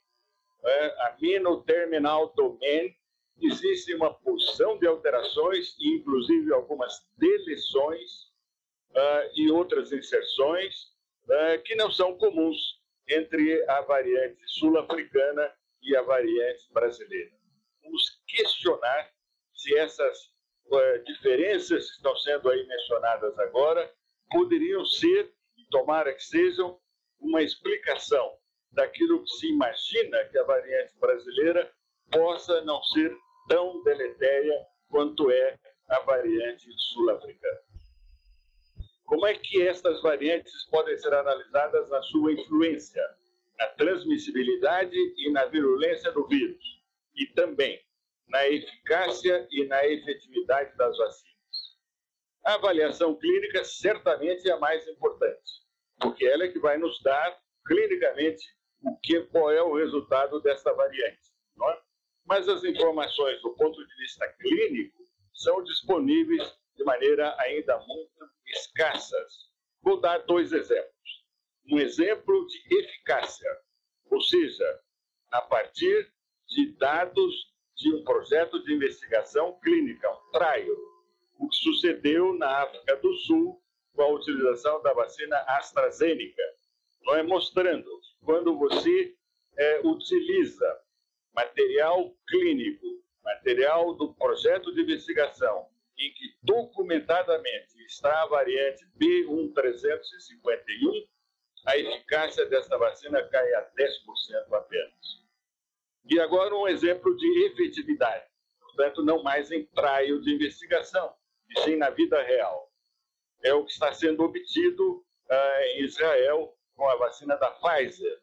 [0.65, 2.95] é, Amino Terminal Domain,
[3.41, 8.33] existe uma porção de alterações, inclusive algumas deleções
[8.91, 10.93] uh, e outras inserções
[11.25, 12.81] uh, que não são comuns
[13.15, 17.31] entre a variante sul-africana e a variante brasileira.
[17.83, 19.11] Vamos questionar
[19.55, 20.19] se essas
[20.67, 23.93] uh, diferenças que estão sendo aí mencionadas agora
[24.31, 26.81] poderiam ser, e tomara que sejam,
[27.21, 28.37] uma explicação
[28.73, 31.73] daquilo que se imagina que a variante brasileira
[32.11, 33.15] possa não ser
[33.49, 37.72] tão deletéria quanto é a variante sul-africana.
[39.05, 43.03] Como é que estas variantes podem ser analisadas na sua influência,
[43.59, 46.83] na transmissibilidade e na virulência do vírus,
[47.15, 47.81] e também
[48.29, 51.33] na eficácia e na efetividade das vacinas?
[52.45, 55.63] A avaliação clínica certamente é a mais importante,
[56.01, 58.45] porque ela é que vai nos dar clinicamente
[58.83, 61.33] o que, qual é o resultado dessa variante.
[61.69, 61.83] É?
[62.25, 66.43] mas as informações do ponto de vista clínico são disponíveis
[66.83, 69.51] de maneira ainda muito escassas.
[69.81, 70.93] Vou dar dois exemplos.
[71.71, 73.51] Um exemplo de eficácia,
[74.11, 74.81] ou seja,
[75.31, 76.13] a partir
[76.49, 80.77] de dados de um projeto de investigação clínica, um trial,
[81.39, 83.63] o que sucedeu na África do Sul
[83.95, 86.43] com a utilização da vacina AstraZeneca.
[87.03, 87.89] Não é mostrando
[88.25, 89.15] quando você
[89.57, 90.81] é, utiliza
[91.35, 92.87] material clínico,
[93.23, 101.09] material do projeto de investigação, em que documentadamente está a variante B1351,
[101.67, 105.23] a eficácia dessa vacina cai a 10% apenas.
[106.11, 108.27] E agora um exemplo de efetividade,
[108.61, 111.15] portanto, não mais em traio de investigação,
[111.49, 112.73] e sim na vida real.
[113.45, 118.21] É o que está sendo obtido uh, em Israel com a vacina da Pfizer,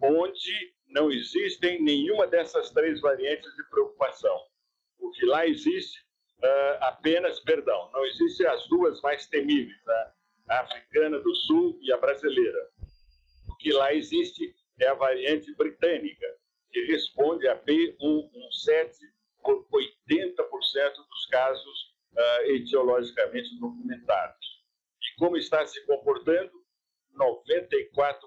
[0.00, 4.38] onde não existem nenhuma dessas três variantes de preocupação.
[4.98, 6.06] O que lá existe
[6.42, 9.80] uh, apenas, perdão, não existem as duas mais temíveis,
[10.48, 12.68] a africana do sul e a brasileira.
[13.48, 16.26] O que lá existe é a variante britânica,
[16.70, 18.92] que responde a B117
[19.42, 20.36] por 80%
[21.08, 24.46] dos casos uh, etiologicamente documentados.
[25.00, 26.62] E como está se comportando?
[27.14, 28.20] 94%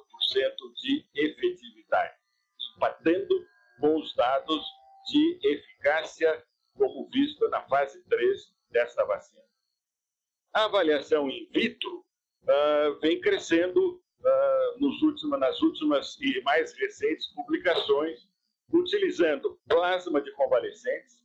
[0.76, 2.16] de efetividade,
[2.76, 3.48] empatando
[3.80, 4.64] com os dados
[5.08, 6.44] de eficácia
[6.76, 9.42] como visto na fase 3 desta vacina.
[10.54, 12.06] A avaliação in vitro
[12.44, 18.28] uh, vem crescendo uh, nos últimos, nas últimas e mais recentes publicações,
[18.72, 21.24] utilizando plasma de convalescentes,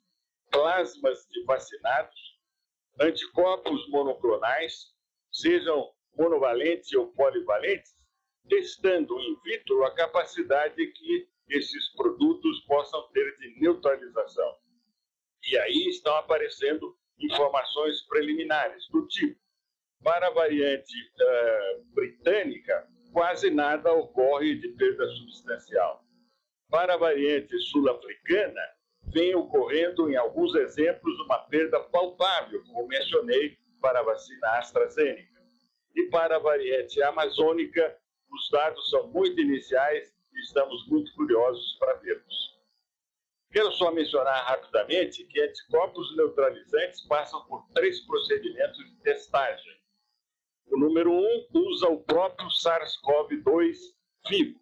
[0.50, 2.38] plasmas de vacinados,
[3.00, 4.94] anticorpos monoclonais,
[5.32, 7.96] sejam monovalentes ou polivalentes,
[8.48, 14.56] testando in vitro a capacidade que esses produtos possam ter de neutralização.
[15.48, 19.38] E aí estão aparecendo informações preliminares do tipo:
[20.02, 26.04] para a variante uh, britânica, quase nada ocorre de perda substancial.
[26.70, 28.60] Para a variante sul-africana,
[29.12, 35.40] vem ocorrendo em alguns exemplos uma perda palpável, como mencionei, para a vacina AstraZeneca.
[35.96, 37.98] E para a variante amazônica,
[38.30, 42.49] os dados são muito iniciais e estamos muito curiosos para vermos.
[43.52, 49.80] Quero só mencionar rapidamente que anticorpos neutralizantes passam por três procedimentos de testagem.
[50.68, 53.76] O número um usa o próprio SARS-CoV-2
[54.28, 54.60] vivo.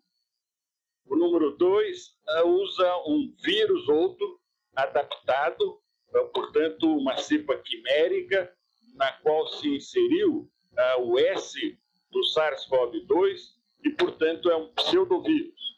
[1.05, 4.41] O número dois eh, usa um vírus outro
[4.75, 5.83] adaptado,
[6.15, 8.51] eh, portanto, uma cepa quimérica,
[8.95, 11.79] na qual se inseriu uh, o S
[12.11, 15.78] do SARS-CoV-2 e, portanto, é um pseudovírus.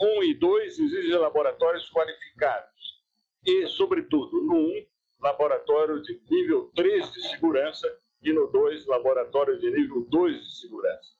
[0.00, 2.72] 1 e 2 exigem laboratórios qualificados
[3.44, 4.86] e, sobretudo, no 1,
[5.20, 11.10] laboratório de nível 3 de segurança e no 2, laboratório de nível 2 de segurança.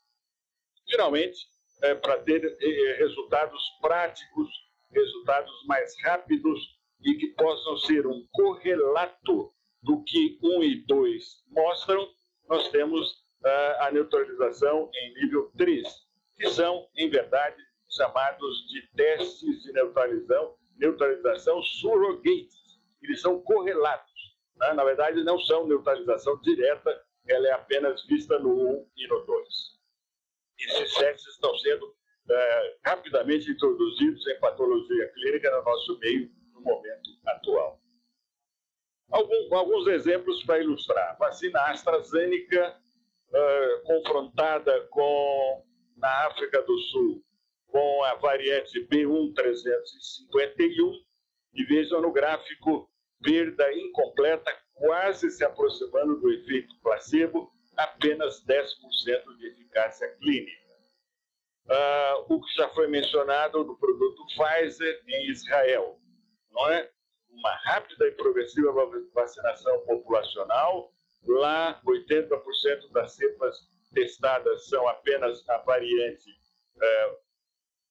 [0.89, 1.47] Finalmente,
[1.83, 4.49] é, para ter é, resultados práticos,
[4.91, 12.09] resultados mais rápidos e que possam ser um correlato do que 1 e 2 mostram,
[12.49, 13.11] nós temos
[13.45, 15.89] uh, a neutralização em nível 3,
[16.37, 17.61] que são, em verdade,
[17.95, 22.81] chamados de testes de neutralização, neutralização surrogates.
[23.03, 24.37] Eles são correlatos.
[24.57, 24.73] Né?
[24.73, 29.49] Na verdade, não são neutralização direta, ela é apenas vista no 1 e no 2.
[30.59, 31.95] Esses testes estão sendo
[32.31, 37.81] é, rapidamente introduzidos em patologia clínica no nosso meio no momento atual.
[39.11, 41.19] Algum, alguns exemplos para ilustrar.
[41.19, 42.81] Vacina AstraZeneca
[43.29, 47.23] uh, confrontada com na África do Sul
[47.73, 50.93] com a variante B1351
[51.55, 52.87] e vejam no gráfico
[53.23, 58.69] perda incompleta, quase se aproximando do efeito placebo, apenas 10%
[59.39, 60.61] de eficácia clínica.
[61.65, 65.99] Uh, o que já foi mencionado do produto Pfizer em Israel,
[66.51, 66.91] não é?
[67.31, 68.73] Uma rápida e progressiva
[69.15, 70.93] vacinação populacional.
[71.25, 73.57] Lá, 80% das cepas
[73.95, 76.29] testadas são apenas a variante
[76.77, 77.17] uh,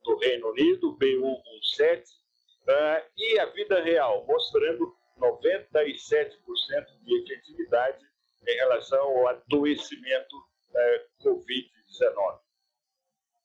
[0.04, 6.36] do Reino Unido, B117, uh, e a vida real, mostrando 97%
[7.04, 8.06] de efetividade
[8.48, 12.40] em relação ao adoecimento uh, Covid-19.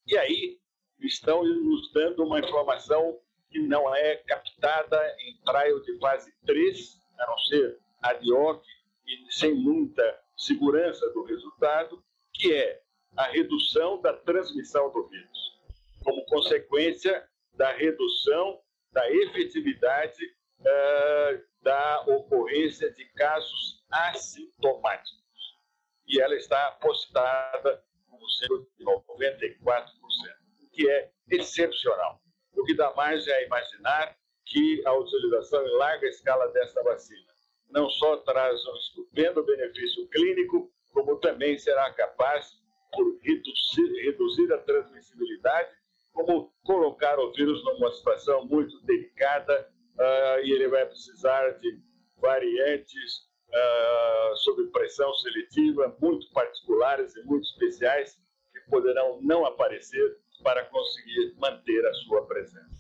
[0.07, 0.59] E aí
[1.01, 7.27] estão nos dando uma informação que não é captada em trial de fase 3, a
[7.27, 8.65] não ser ad hoc
[9.07, 12.03] e sem muita segurança do resultado,
[12.33, 12.83] que é
[13.17, 15.46] a redução da transmissão do vírus
[16.07, 18.61] como consequência da redução
[18.93, 20.25] da efetividade
[20.61, 25.27] uh, da ocorrência de casos assintomáticos.
[26.07, 29.91] E ela está postada como sendo de 94%,
[30.63, 32.23] o que é excepcional.
[32.57, 37.27] O que dá mais é imaginar que a utilização em larga escala desta vacina
[37.69, 42.53] não só traz um estupendo benefício clínico, como também será capaz,
[42.93, 45.69] por reduzir, reduzir a transmissibilidade,
[46.17, 51.79] como colocar o vírus numa situação muito delicada uh, e ele vai precisar de
[52.17, 58.19] variantes uh, sob pressão seletiva muito particulares e muito especiais
[58.51, 62.75] que poderão não aparecer para conseguir manter a sua presença.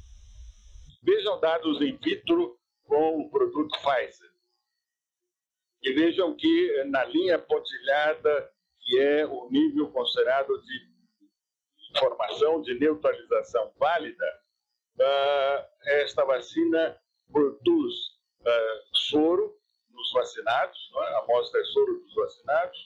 [1.02, 4.30] Vejam dados in vitro com o produto Pfizer.
[5.82, 10.95] E vejam que na linha pontilhada, que é o nível considerado de
[11.96, 14.40] informação de neutralização válida,
[15.00, 16.98] uh, esta vacina
[17.32, 17.94] produz
[18.40, 19.56] uh, soro
[19.90, 21.14] nos vacinados, é?
[21.14, 22.78] a amostra é soro dos vacinados,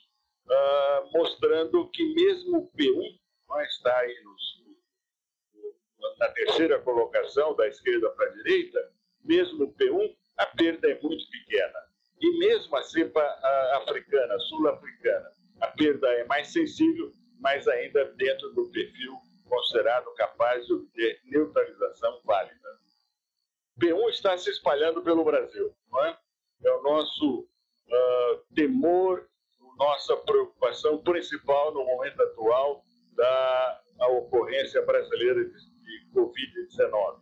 [0.47, 3.65] uh, mostrando que mesmo o P1 não é?
[3.67, 4.61] está aí nos,
[6.19, 8.93] na terceira colocação, da esquerda para a direita,
[9.25, 11.79] mesmo o P1, a perda é muito pequena.
[12.21, 13.23] E mesmo a cepa
[13.75, 20.73] africana, sul-africana, a perda é mais sensível, mas ainda dentro do perfil considerado capaz de
[20.75, 22.79] obter neutralização válida.
[23.81, 26.19] P1 está se espalhando pelo Brasil, não é?
[26.65, 29.27] É o nosso uh, temor,
[29.79, 37.21] nossa preocupação principal no momento atual da ocorrência brasileira de de Covid-19.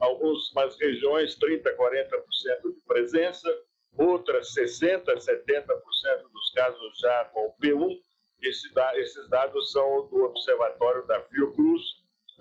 [0.00, 3.48] Algumas regiões, 30%, 40% de presença,
[3.96, 8.00] outras 60%, 70% dos casos já com P1.
[8.42, 11.82] Esse, esses dados são do Observatório da Fiocruz,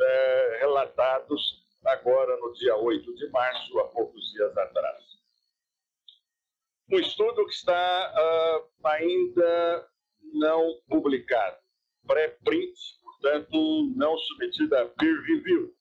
[0.01, 5.03] é, relatados agora no dia 8 de março, há poucos dias atrás.
[6.89, 9.89] Um estudo que está uh, ainda
[10.34, 11.57] não publicado,
[12.05, 15.75] pré-print, portanto, não submetida a peer review,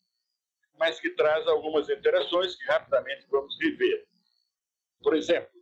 [0.78, 4.06] mas que traz algumas interações que rapidamente vamos rever.
[5.02, 5.52] Por exemplo,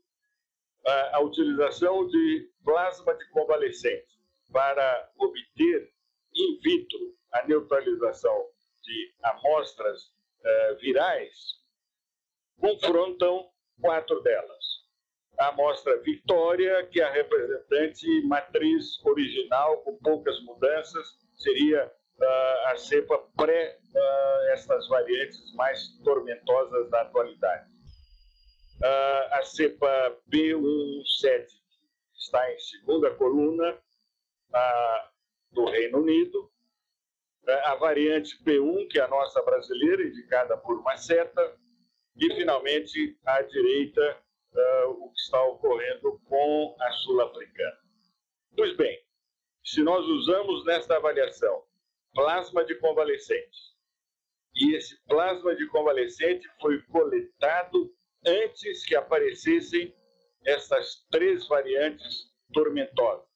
[0.86, 4.20] a, a utilização de plasma de convalescente
[4.52, 5.92] para obter
[6.34, 8.48] in vitro a neutralização
[8.82, 11.59] de amostras uh, virais
[12.70, 13.48] confrontam
[13.80, 14.80] quatro delas.
[15.38, 22.76] A amostra Vitória, que é a representante matriz original, com poucas mudanças, seria uh, a
[22.76, 27.70] cepa pré uh, estas variantes mais tormentosas da atualidade.
[28.82, 31.46] Uh, a cepa B117
[32.14, 33.78] está em segunda coluna
[35.52, 36.50] do Reino Unido.
[37.64, 41.56] a variante P1, que é a nossa brasileira, indicada por uma seta.
[42.20, 44.22] E, finalmente, à direita,
[44.88, 47.78] o que está ocorrendo com a sul-africana.
[48.54, 49.02] Pois bem,
[49.64, 51.64] se nós usamos nesta avaliação
[52.12, 53.70] plasma de convalescente,
[54.54, 57.94] e esse plasma de convalescente foi coletado
[58.26, 59.94] antes que aparecessem
[60.44, 63.28] essas três variantes tormentosas.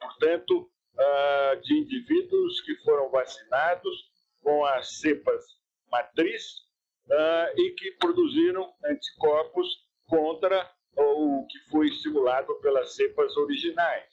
[0.00, 4.10] Portanto, ah, de indivíduos que foram vacinados
[4.42, 5.44] com as cepas
[5.90, 6.67] matriz
[7.10, 9.66] ah, e que produziram anticorpos
[10.06, 14.12] contra o que foi estimulado pelas cepas originais.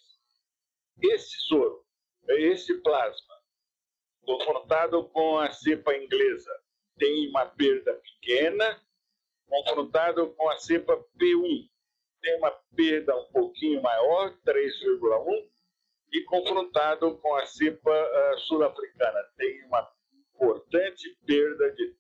[1.01, 1.83] Esse soro,
[2.27, 3.35] esse plasma,
[4.23, 6.51] confrontado com a cepa inglesa,
[6.97, 8.81] tem uma perda pequena,
[9.47, 11.69] confrontado com a cepa P1,
[12.21, 15.49] tem uma perda um pouquinho maior, 3,1,
[16.11, 19.91] e confrontado com a cepa uh, sul-africana, tem uma
[20.33, 21.93] importante perda de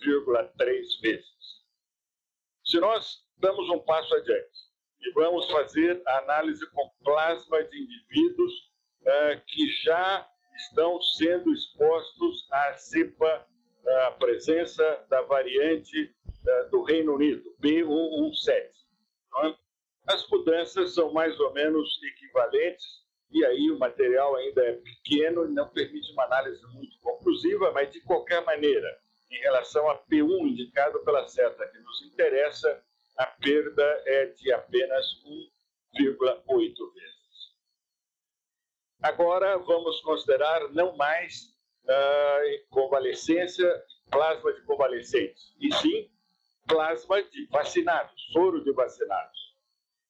[0.00, 1.60] 13,3 vezes.
[2.64, 4.70] Se nós damos um passo adiante
[5.00, 8.52] e vamos fazer a análise com plasma de indivíduos
[9.02, 13.46] uh, que já estão sendo expostos à cepa,
[14.06, 18.70] à presença da variante uh, do Reino Unido, B117.
[19.44, 19.54] É?
[20.06, 25.52] As mudanças são mais ou menos equivalentes, e aí o material ainda é pequeno e
[25.52, 29.00] não permite uma análise muito conclusiva, mas de qualquer maneira,
[29.40, 32.84] em relação a P1 indicado pela seta que nos interessa,
[33.16, 37.54] a perda é de apenas 1,8 vezes.
[39.02, 43.66] Agora vamos considerar não mais uh, convalescência,
[44.10, 46.10] plasma de convalescentes, e sim
[46.68, 49.56] plasma de vacinados, soro de vacinados.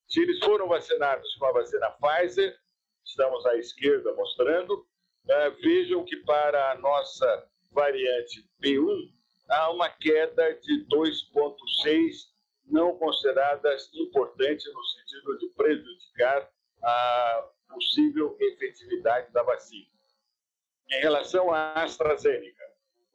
[0.08, 2.58] Se eles foram vacinados com a vacina Pfizer,
[3.04, 9.19] estamos à esquerda mostrando, uh, vejam que para a nossa variante P1,
[9.50, 12.30] há uma queda de 2,6,
[12.66, 16.50] não consideradas importantes no sentido de prejudicar
[16.82, 19.90] a possível efetividade da vacina.
[20.90, 22.64] Em relação à AstraZeneca,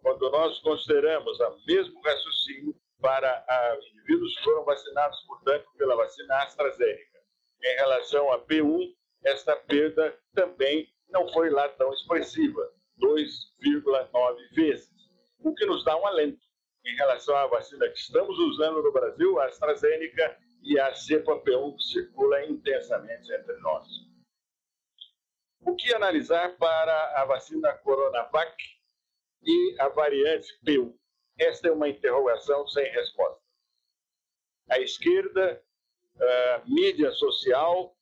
[0.01, 3.45] quando nós consideramos o mesmo raciocínio para
[3.91, 7.19] indivíduos que foram vacinados, portanto, pela vacina AstraZeneca,
[7.63, 14.94] em relação a P1, esta perda também não foi lá tão expressiva, 2,9 vezes,
[15.39, 16.45] o que nos dá um alento
[16.85, 21.75] em relação à vacina que estamos usando no Brasil, a AstraZeneca e a cepa P1
[21.75, 23.87] que circula intensamente entre nós.
[25.61, 28.55] O que analisar para a vacina Coronavac
[29.43, 30.95] e a variante P1?
[31.39, 33.41] Esta é uma interrogação sem resposta.
[34.69, 35.63] À esquerda,
[36.15, 37.95] uh, mídia social,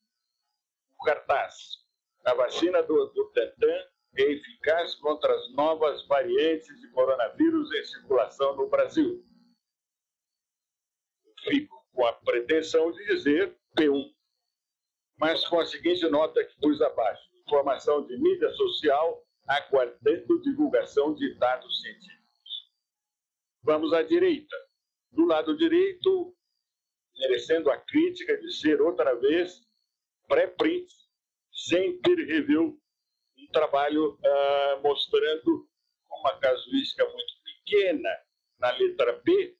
[0.98, 1.82] o cartaz.
[2.24, 8.56] A vacina do, do Tantan é eficaz contra as novas variantes de coronavírus em circulação
[8.56, 9.24] no Brasil.
[11.48, 14.14] Fico com a pretensão de dizer P1,
[15.18, 21.34] mas com a seguinte nota que pus abaixo: informação de mídia social aguardando divulgação de
[21.34, 22.72] dados científicos.
[23.62, 24.56] Vamos à direita.
[25.12, 26.34] Do lado direito,
[27.18, 29.66] merecendo a crítica de ser outra vez
[30.26, 30.92] pré-print,
[31.52, 32.80] sem peer review,
[33.54, 35.66] trabalho uh, mostrando
[36.10, 38.10] uma casuística muito pequena
[38.58, 39.56] na letra B,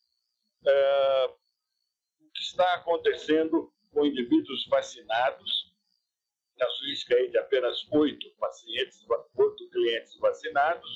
[0.63, 1.33] uh,
[2.21, 5.73] o que está acontecendo com indivíduos vacinados,
[6.59, 8.99] casuística aí de apenas oito pacientes,
[9.37, 10.91] oito clientes vacinados,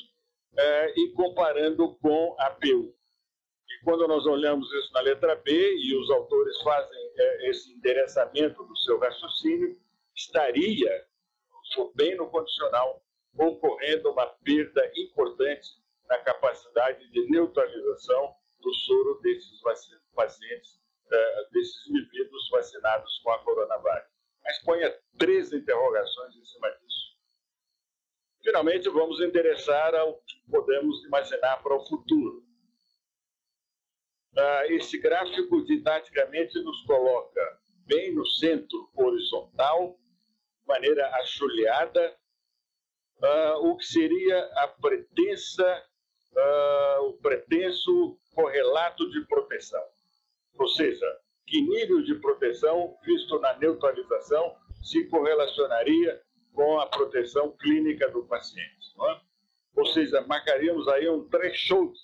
[0.55, 2.95] uh, e comparando com a PU.
[3.71, 8.77] E quando nós olhamos isso na letra B, e os autores fazem esse endereçamento do
[8.79, 9.79] seu raciocínio,
[10.17, 11.08] estaria
[11.95, 13.03] bem no condicional,
[13.37, 15.69] ocorrendo uma perda importante
[16.09, 19.61] na capacidade de neutralização do soro desses
[20.15, 20.75] pacientes,
[21.07, 24.09] uh, desses indivíduos vacinados com a coronavírus.
[24.45, 27.17] Mas ponha três interrogações em cima disso.
[28.43, 32.43] Finalmente, vamos endereçar ao que podemos imaginar para o futuro.
[34.33, 39.99] Uh, esse gráfico didaticamente nos coloca bem no centro horizontal
[40.69, 42.15] maneira achuleada
[43.23, 45.85] uh, o que seria a pretensa,
[46.33, 49.83] uh, o pretenso correlato de proteção.
[50.59, 51.07] Ou seja,
[51.47, 58.95] que nível de proteção, visto na neutralização, se correlacionaria com a proteção clínica do paciente.
[59.01, 59.21] É?
[59.77, 61.97] Ou seja, marcaríamos aí um threshold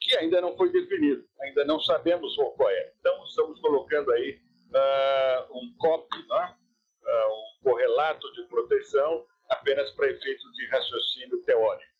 [0.00, 2.92] que ainda não foi definido, ainda não sabemos qual é.
[3.00, 4.40] Então, estamos colocando aí
[4.70, 6.65] uh, um COP, é?
[7.06, 11.92] Um correlato de proteção apenas para efeitos de raciocínio teórico.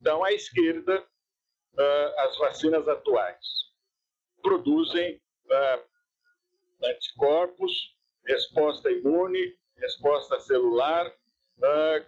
[0.00, 3.46] Então, à esquerda, uh, as vacinas atuais
[4.42, 11.12] produzem uh, anticorpos, resposta imune, resposta celular,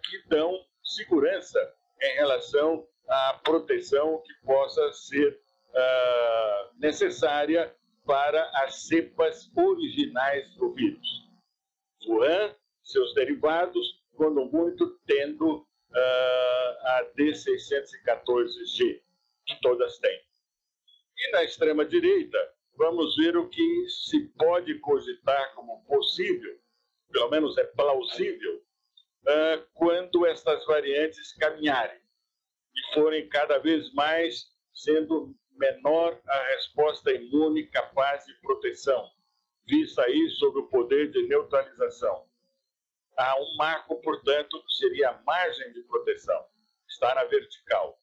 [0.03, 1.59] que dão segurança
[1.99, 5.41] em relação à proteção que possa ser
[6.77, 11.28] necessária para as cepas originais do vírus.
[12.07, 19.01] Wuhan, seus derivados, quando muito tendo uh, a D614G,
[19.45, 20.21] que todas têm.
[21.17, 22.37] E na extrema-direita,
[22.75, 26.57] vamos ver o que se pode cogitar como possível,
[27.11, 31.99] pelo menos é plausível, uh, quando estas variantes caminharem
[32.75, 39.11] e forem cada vez mais sendo menor a resposta imune capaz de proteção
[39.69, 42.25] vista aí sobre o poder de neutralização.
[43.15, 46.45] Há um marco, portanto, que seria a margem de proteção,
[46.87, 47.99] está na vertical.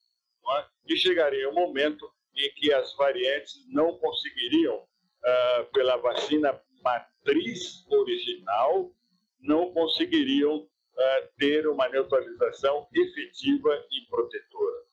[0.58, 0.64] É?
[0.86, 8.92] E chegaria um momento em que as variantes não conseguiriam, uh, pela vacina matriz original,
[9.40, 14.84] não conseguiriam uh, ter uma neutralização efetiva e protetora.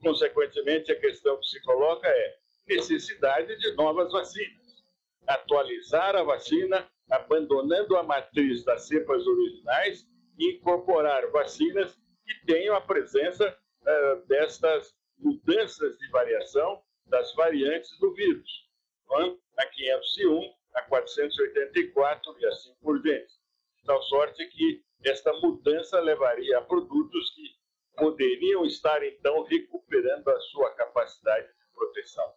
[0.00, 2.38] Consequentemente, a questão que se coloca é
[2.68, 4.65] necessidade de novas vacinas
[5.26, 10.06] atualizar a vacina, abandonando a matriz das cepas originais
[10.38, 18.12] e incorporar vacinas que tenham a presença uh, destas mudanças de variação das variantes do
[18.14, 18.66] vírus,
[19.56, 23.34] a 501, a 484 e assim por diante.
[23.78, 27.56] De tal sorte que esta mudança levaria a produtos que
[27.96, 32.34] poderiam estar, então, recuperando a sua capacidade de proteção.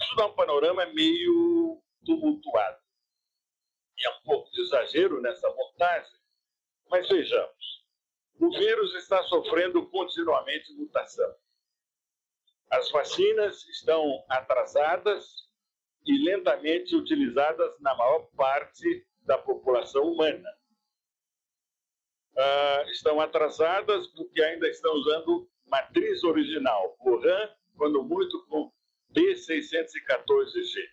[0.00, 2.78] Isso dá um panorama meio tumultuado.
[3.98, 6.18] E é um pouco de exagero nessa montagem,
[6.90, 7.84] mas vejamos.
[8.40, 11.34] O vírus está sofrendo continuamente mutação.
[12.70, 15.44] As vacinas estão atrasadas
[16.04, 20.48] e lentamente utilizadas na maior parte da população humana.
[22.32, 28.72] Uh, estão atrasadas porque ainda estão usando matriz original, Wuhan, quando muito com
[29.14, 30.84] B614G.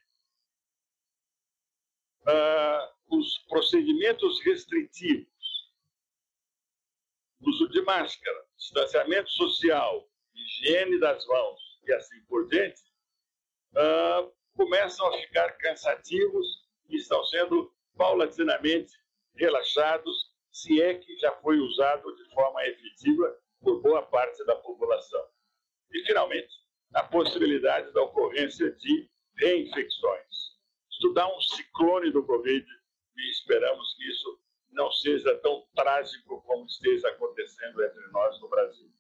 [2.24, 5.28] Uh, ah, os procedimentos restritivos,
[7.41, 12.82] uso de máscara, distanciamento social, higiene das mãos e assim por diante,
[13.74, 18.93] uh, começam a ficar cansativos e estão sendo paulatinamente
[19.36, 25.26] relaxados, se é que já foi usado de forma efetiva por boa parte da população.
[25.91, 26.53] E, finalmente,
[26.94, 30.58] a possibilidade da ocorrência de reinfecções.
[30.89, 32.66] Estudar um ciclone do Covid
[33.18, 34.39] e esperamos que isso
[34.72, 38.92] não seja tão trágico como esteja acontecendo entre nós no Brasil.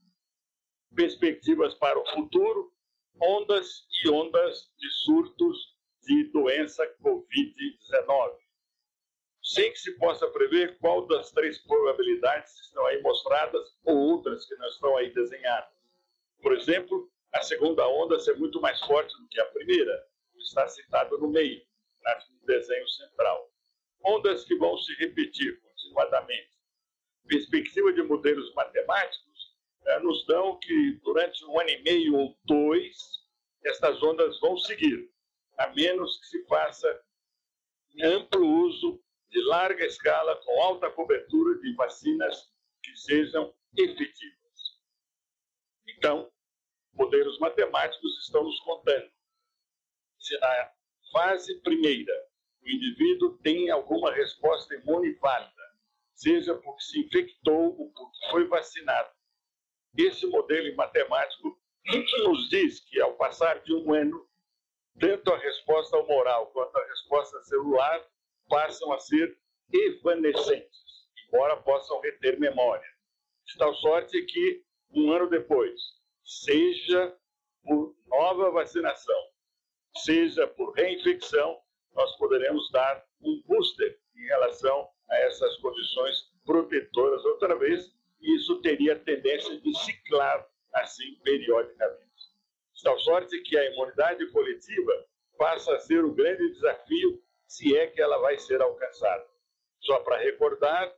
[0.95, 2.73] Perspectivas para o futuro,
[3.21, 8.37] ondas e ondas de surtos de doença Covid-19.
[9.43, 14.55] Sem que se possa prever qual das três probabilidades estão aí mostradas ou outras que
[14.55, 15.73] não estão aí desenhadas.
[16.41, 20.07] Por exemplo, a segunda onda ser muito mais forte do que a primeira,
[20.37, 21.61] está citado no meio,
[22.31, 23.49] no desenho central.
[24.03, 26.51] Ondas que vão se repetir continuadamente.
[27.27, 29.55] Perspectiva de modelos matemáticos
[29.85, 32.97] eh, nos dão que durante um ano e meio ou dois,
[33.63, 35.09] estas ondas vão seguir,
[35.57, 37.01] a menos que se faça
[38.03, 42.51] amplo uso de larga escala com alta cobertura de vacinas
[42.83, 44.79] que sejam efetivas.
[45.87, 46.31] Então,
[46.93, 49.11] modelos matemáticos estão nos contando
[50.21, 50.71] se na
[51.11, 52.13] fase primeira
[52.61, 55.63] o indivíduo tem alguma resposta imune válida,
[56.13, 59.09] seja porque se infectou ou porque foi vacinado.
[59.97, 61.59] Esse modelo matemático
[62.23, 64.29] nos diz que, ao passar de um ano,
[64.99, 68.07] tanto a resposta moral quanto a resposta celular
[68.47, 69.35] passam a ser
[69.73, 72.87] evanescentes, embora possam reter memória.
[73.47, 75.81] De tal sorte que, um ano depois,
[76.23, 77.15] seja
[77.63, 79.21] por nova vacinação,
[79.97, 81.59] seja por reinfecção,
[81.93, 88.61] nós poderemos dar um booster em relação a essas condições protetoras outra vez, e isso
[88.61, 92.11] teria tendência de ciclar assim periodicamente.
[92.83, 95.05] Tal sorte que a imunidade coletiva
[95.37, 99.27] passa a ser o grande desafio, se é que ela vai ser alcançada.
[99.79, 100.91] Só para recordar,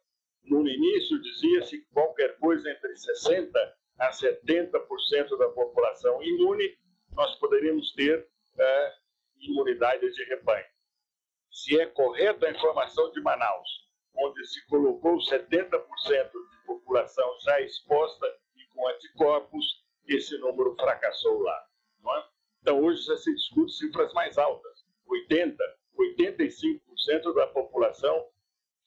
[0.44, 6.78] no início dizia-se que qualquer coisa entre 60% a 70% da população imune,
[7.12, 8.28] nós poderíamos ter
[8.58, 8.94] é,
[9.40, 10.66] imunidade de rebanho.
[11.52, 13.70] Se é correta a informação de Manaus,
[14.16, 18.26] onde se colocou 70% de população já exposta
[18.56, 21.68] e com anticorpos, esse número fracassou lá.
[22.06, 22.24] É?
[22.62, 25.56] Então, hoje já se discute cifras mais altas, 80%,
[25.98, 28.28] 85% da população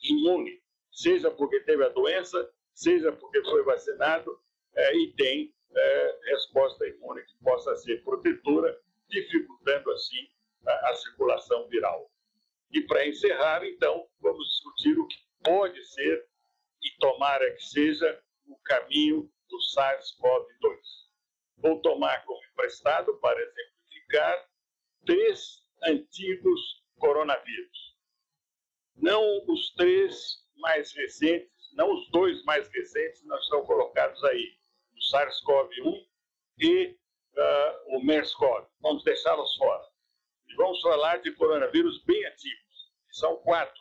[0.03, 4.39] imune, seja porque teve a doença, seja porque foi vacinado
[4.77, 10.29] é, e tem é, resposta imune que possa ser protetora, dificultando assim
[10.67, 12.11] a, a circulação viral.
[12.71, 16.27] E para encerrar, então, vamos discutir o que pode ser
[16.83, 20.79] e tomara que seja o caminho do SARS-CoV-2.
[21.59, 24.49] Vou tomar como emprestado, para exemplificar,
[25.05, 27.97] três antigos coronavírus.
[28.97, 34.57] Não os três mais recentes, não os dois mais recentes não estão colocados aí.
[35.07, 36.07] O SARS-CoV-1
[36.59, 36.87] e
[37.37, 38.67] uh, o MERS-CoV.
[38.81, 39.85] Vamos deixá-los fora.
[40.49, 43.81] E vamos falar de coronavírus bem antigos, que são quatro,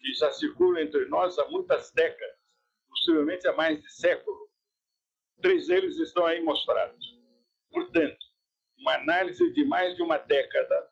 [0.00, 2.38] que já circulam entre nós há muitas décadas,
[2.88, 4.50] possivelmente há mais de século.
[5.42, 7.20] Três deles estão aí mostrados.
[7.70, 8.24] Portanto,
[8.78, 10.88] uma análise de mais de uma década,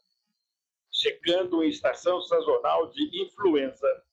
[0.92, 4.04] checando em estação sazonal de influenza,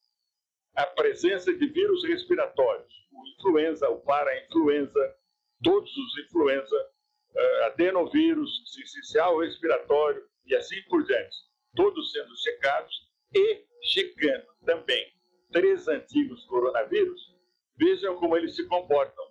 [0.75, 5.16] a presença de vírus respiratórios, o influenza, o para-influenza,
[5.63, 6.89] todos os influenza,
[7.35, 11.37] uh, adenovírus, sincicial respiratório e assim por diante,
[11.75, 15.13] todos sendo checados e checando também
[15.51, 17.35] três antigos coronavírus,
[17.77, 19.25] vejam como eles se comportam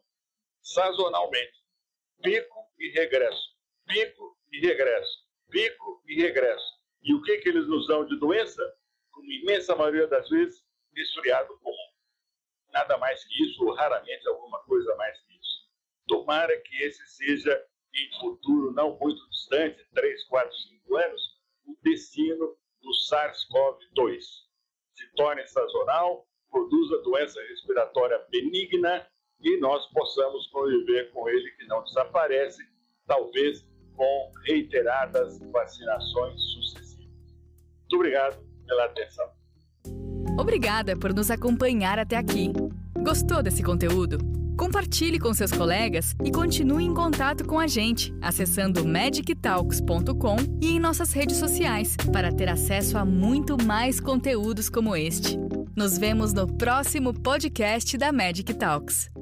[0.62, 1.64] sazonalmente.
[2.22, 3.56] Pico e regresso,
[3.86, 6.76] pico e regresso, pico e regresso.
[7.02, 8.62] E o que, que eles nos dão de doença?
[9.12, 10.64] Como imensa maioria das vezes,
[10.94, 11.76] resfriado comum.
[12.72, 15.35] Nada mais que isso, ou raramente alguma coisa mais que.
[16.06, 21.22] Tomara que esse seja, em futuro não muito distante, 3, 4, 5 anos,
[21.66, 24.20] o destino do SARS-CoV-2.
[24.94, 29.06] Se torne sazonal, produza doença respiratória benigna
[29.40, 32.62] e nós possamos conviver com ele que não desaparece,
[33.06, 37.34] talvez com reiteradas vacinações sucessivas.
[37.80, 39.30] Muito obrigado pela atenção.
[40.38, 42.52] Obrigada por nos acompanhar até aqui.
[43.02, 44.35] Gostou desse conteúdo?
[44.56, 50.80] Compartilhe com seus colegas e continue em contato com a gente acessando magictalks.com e em
[50.80, 55.38] nossas redes sociais para ter acesso a muito mais conteúdos como este.
[55.76, 59.15] Nos vemos no próximo podcast da Magic Talks.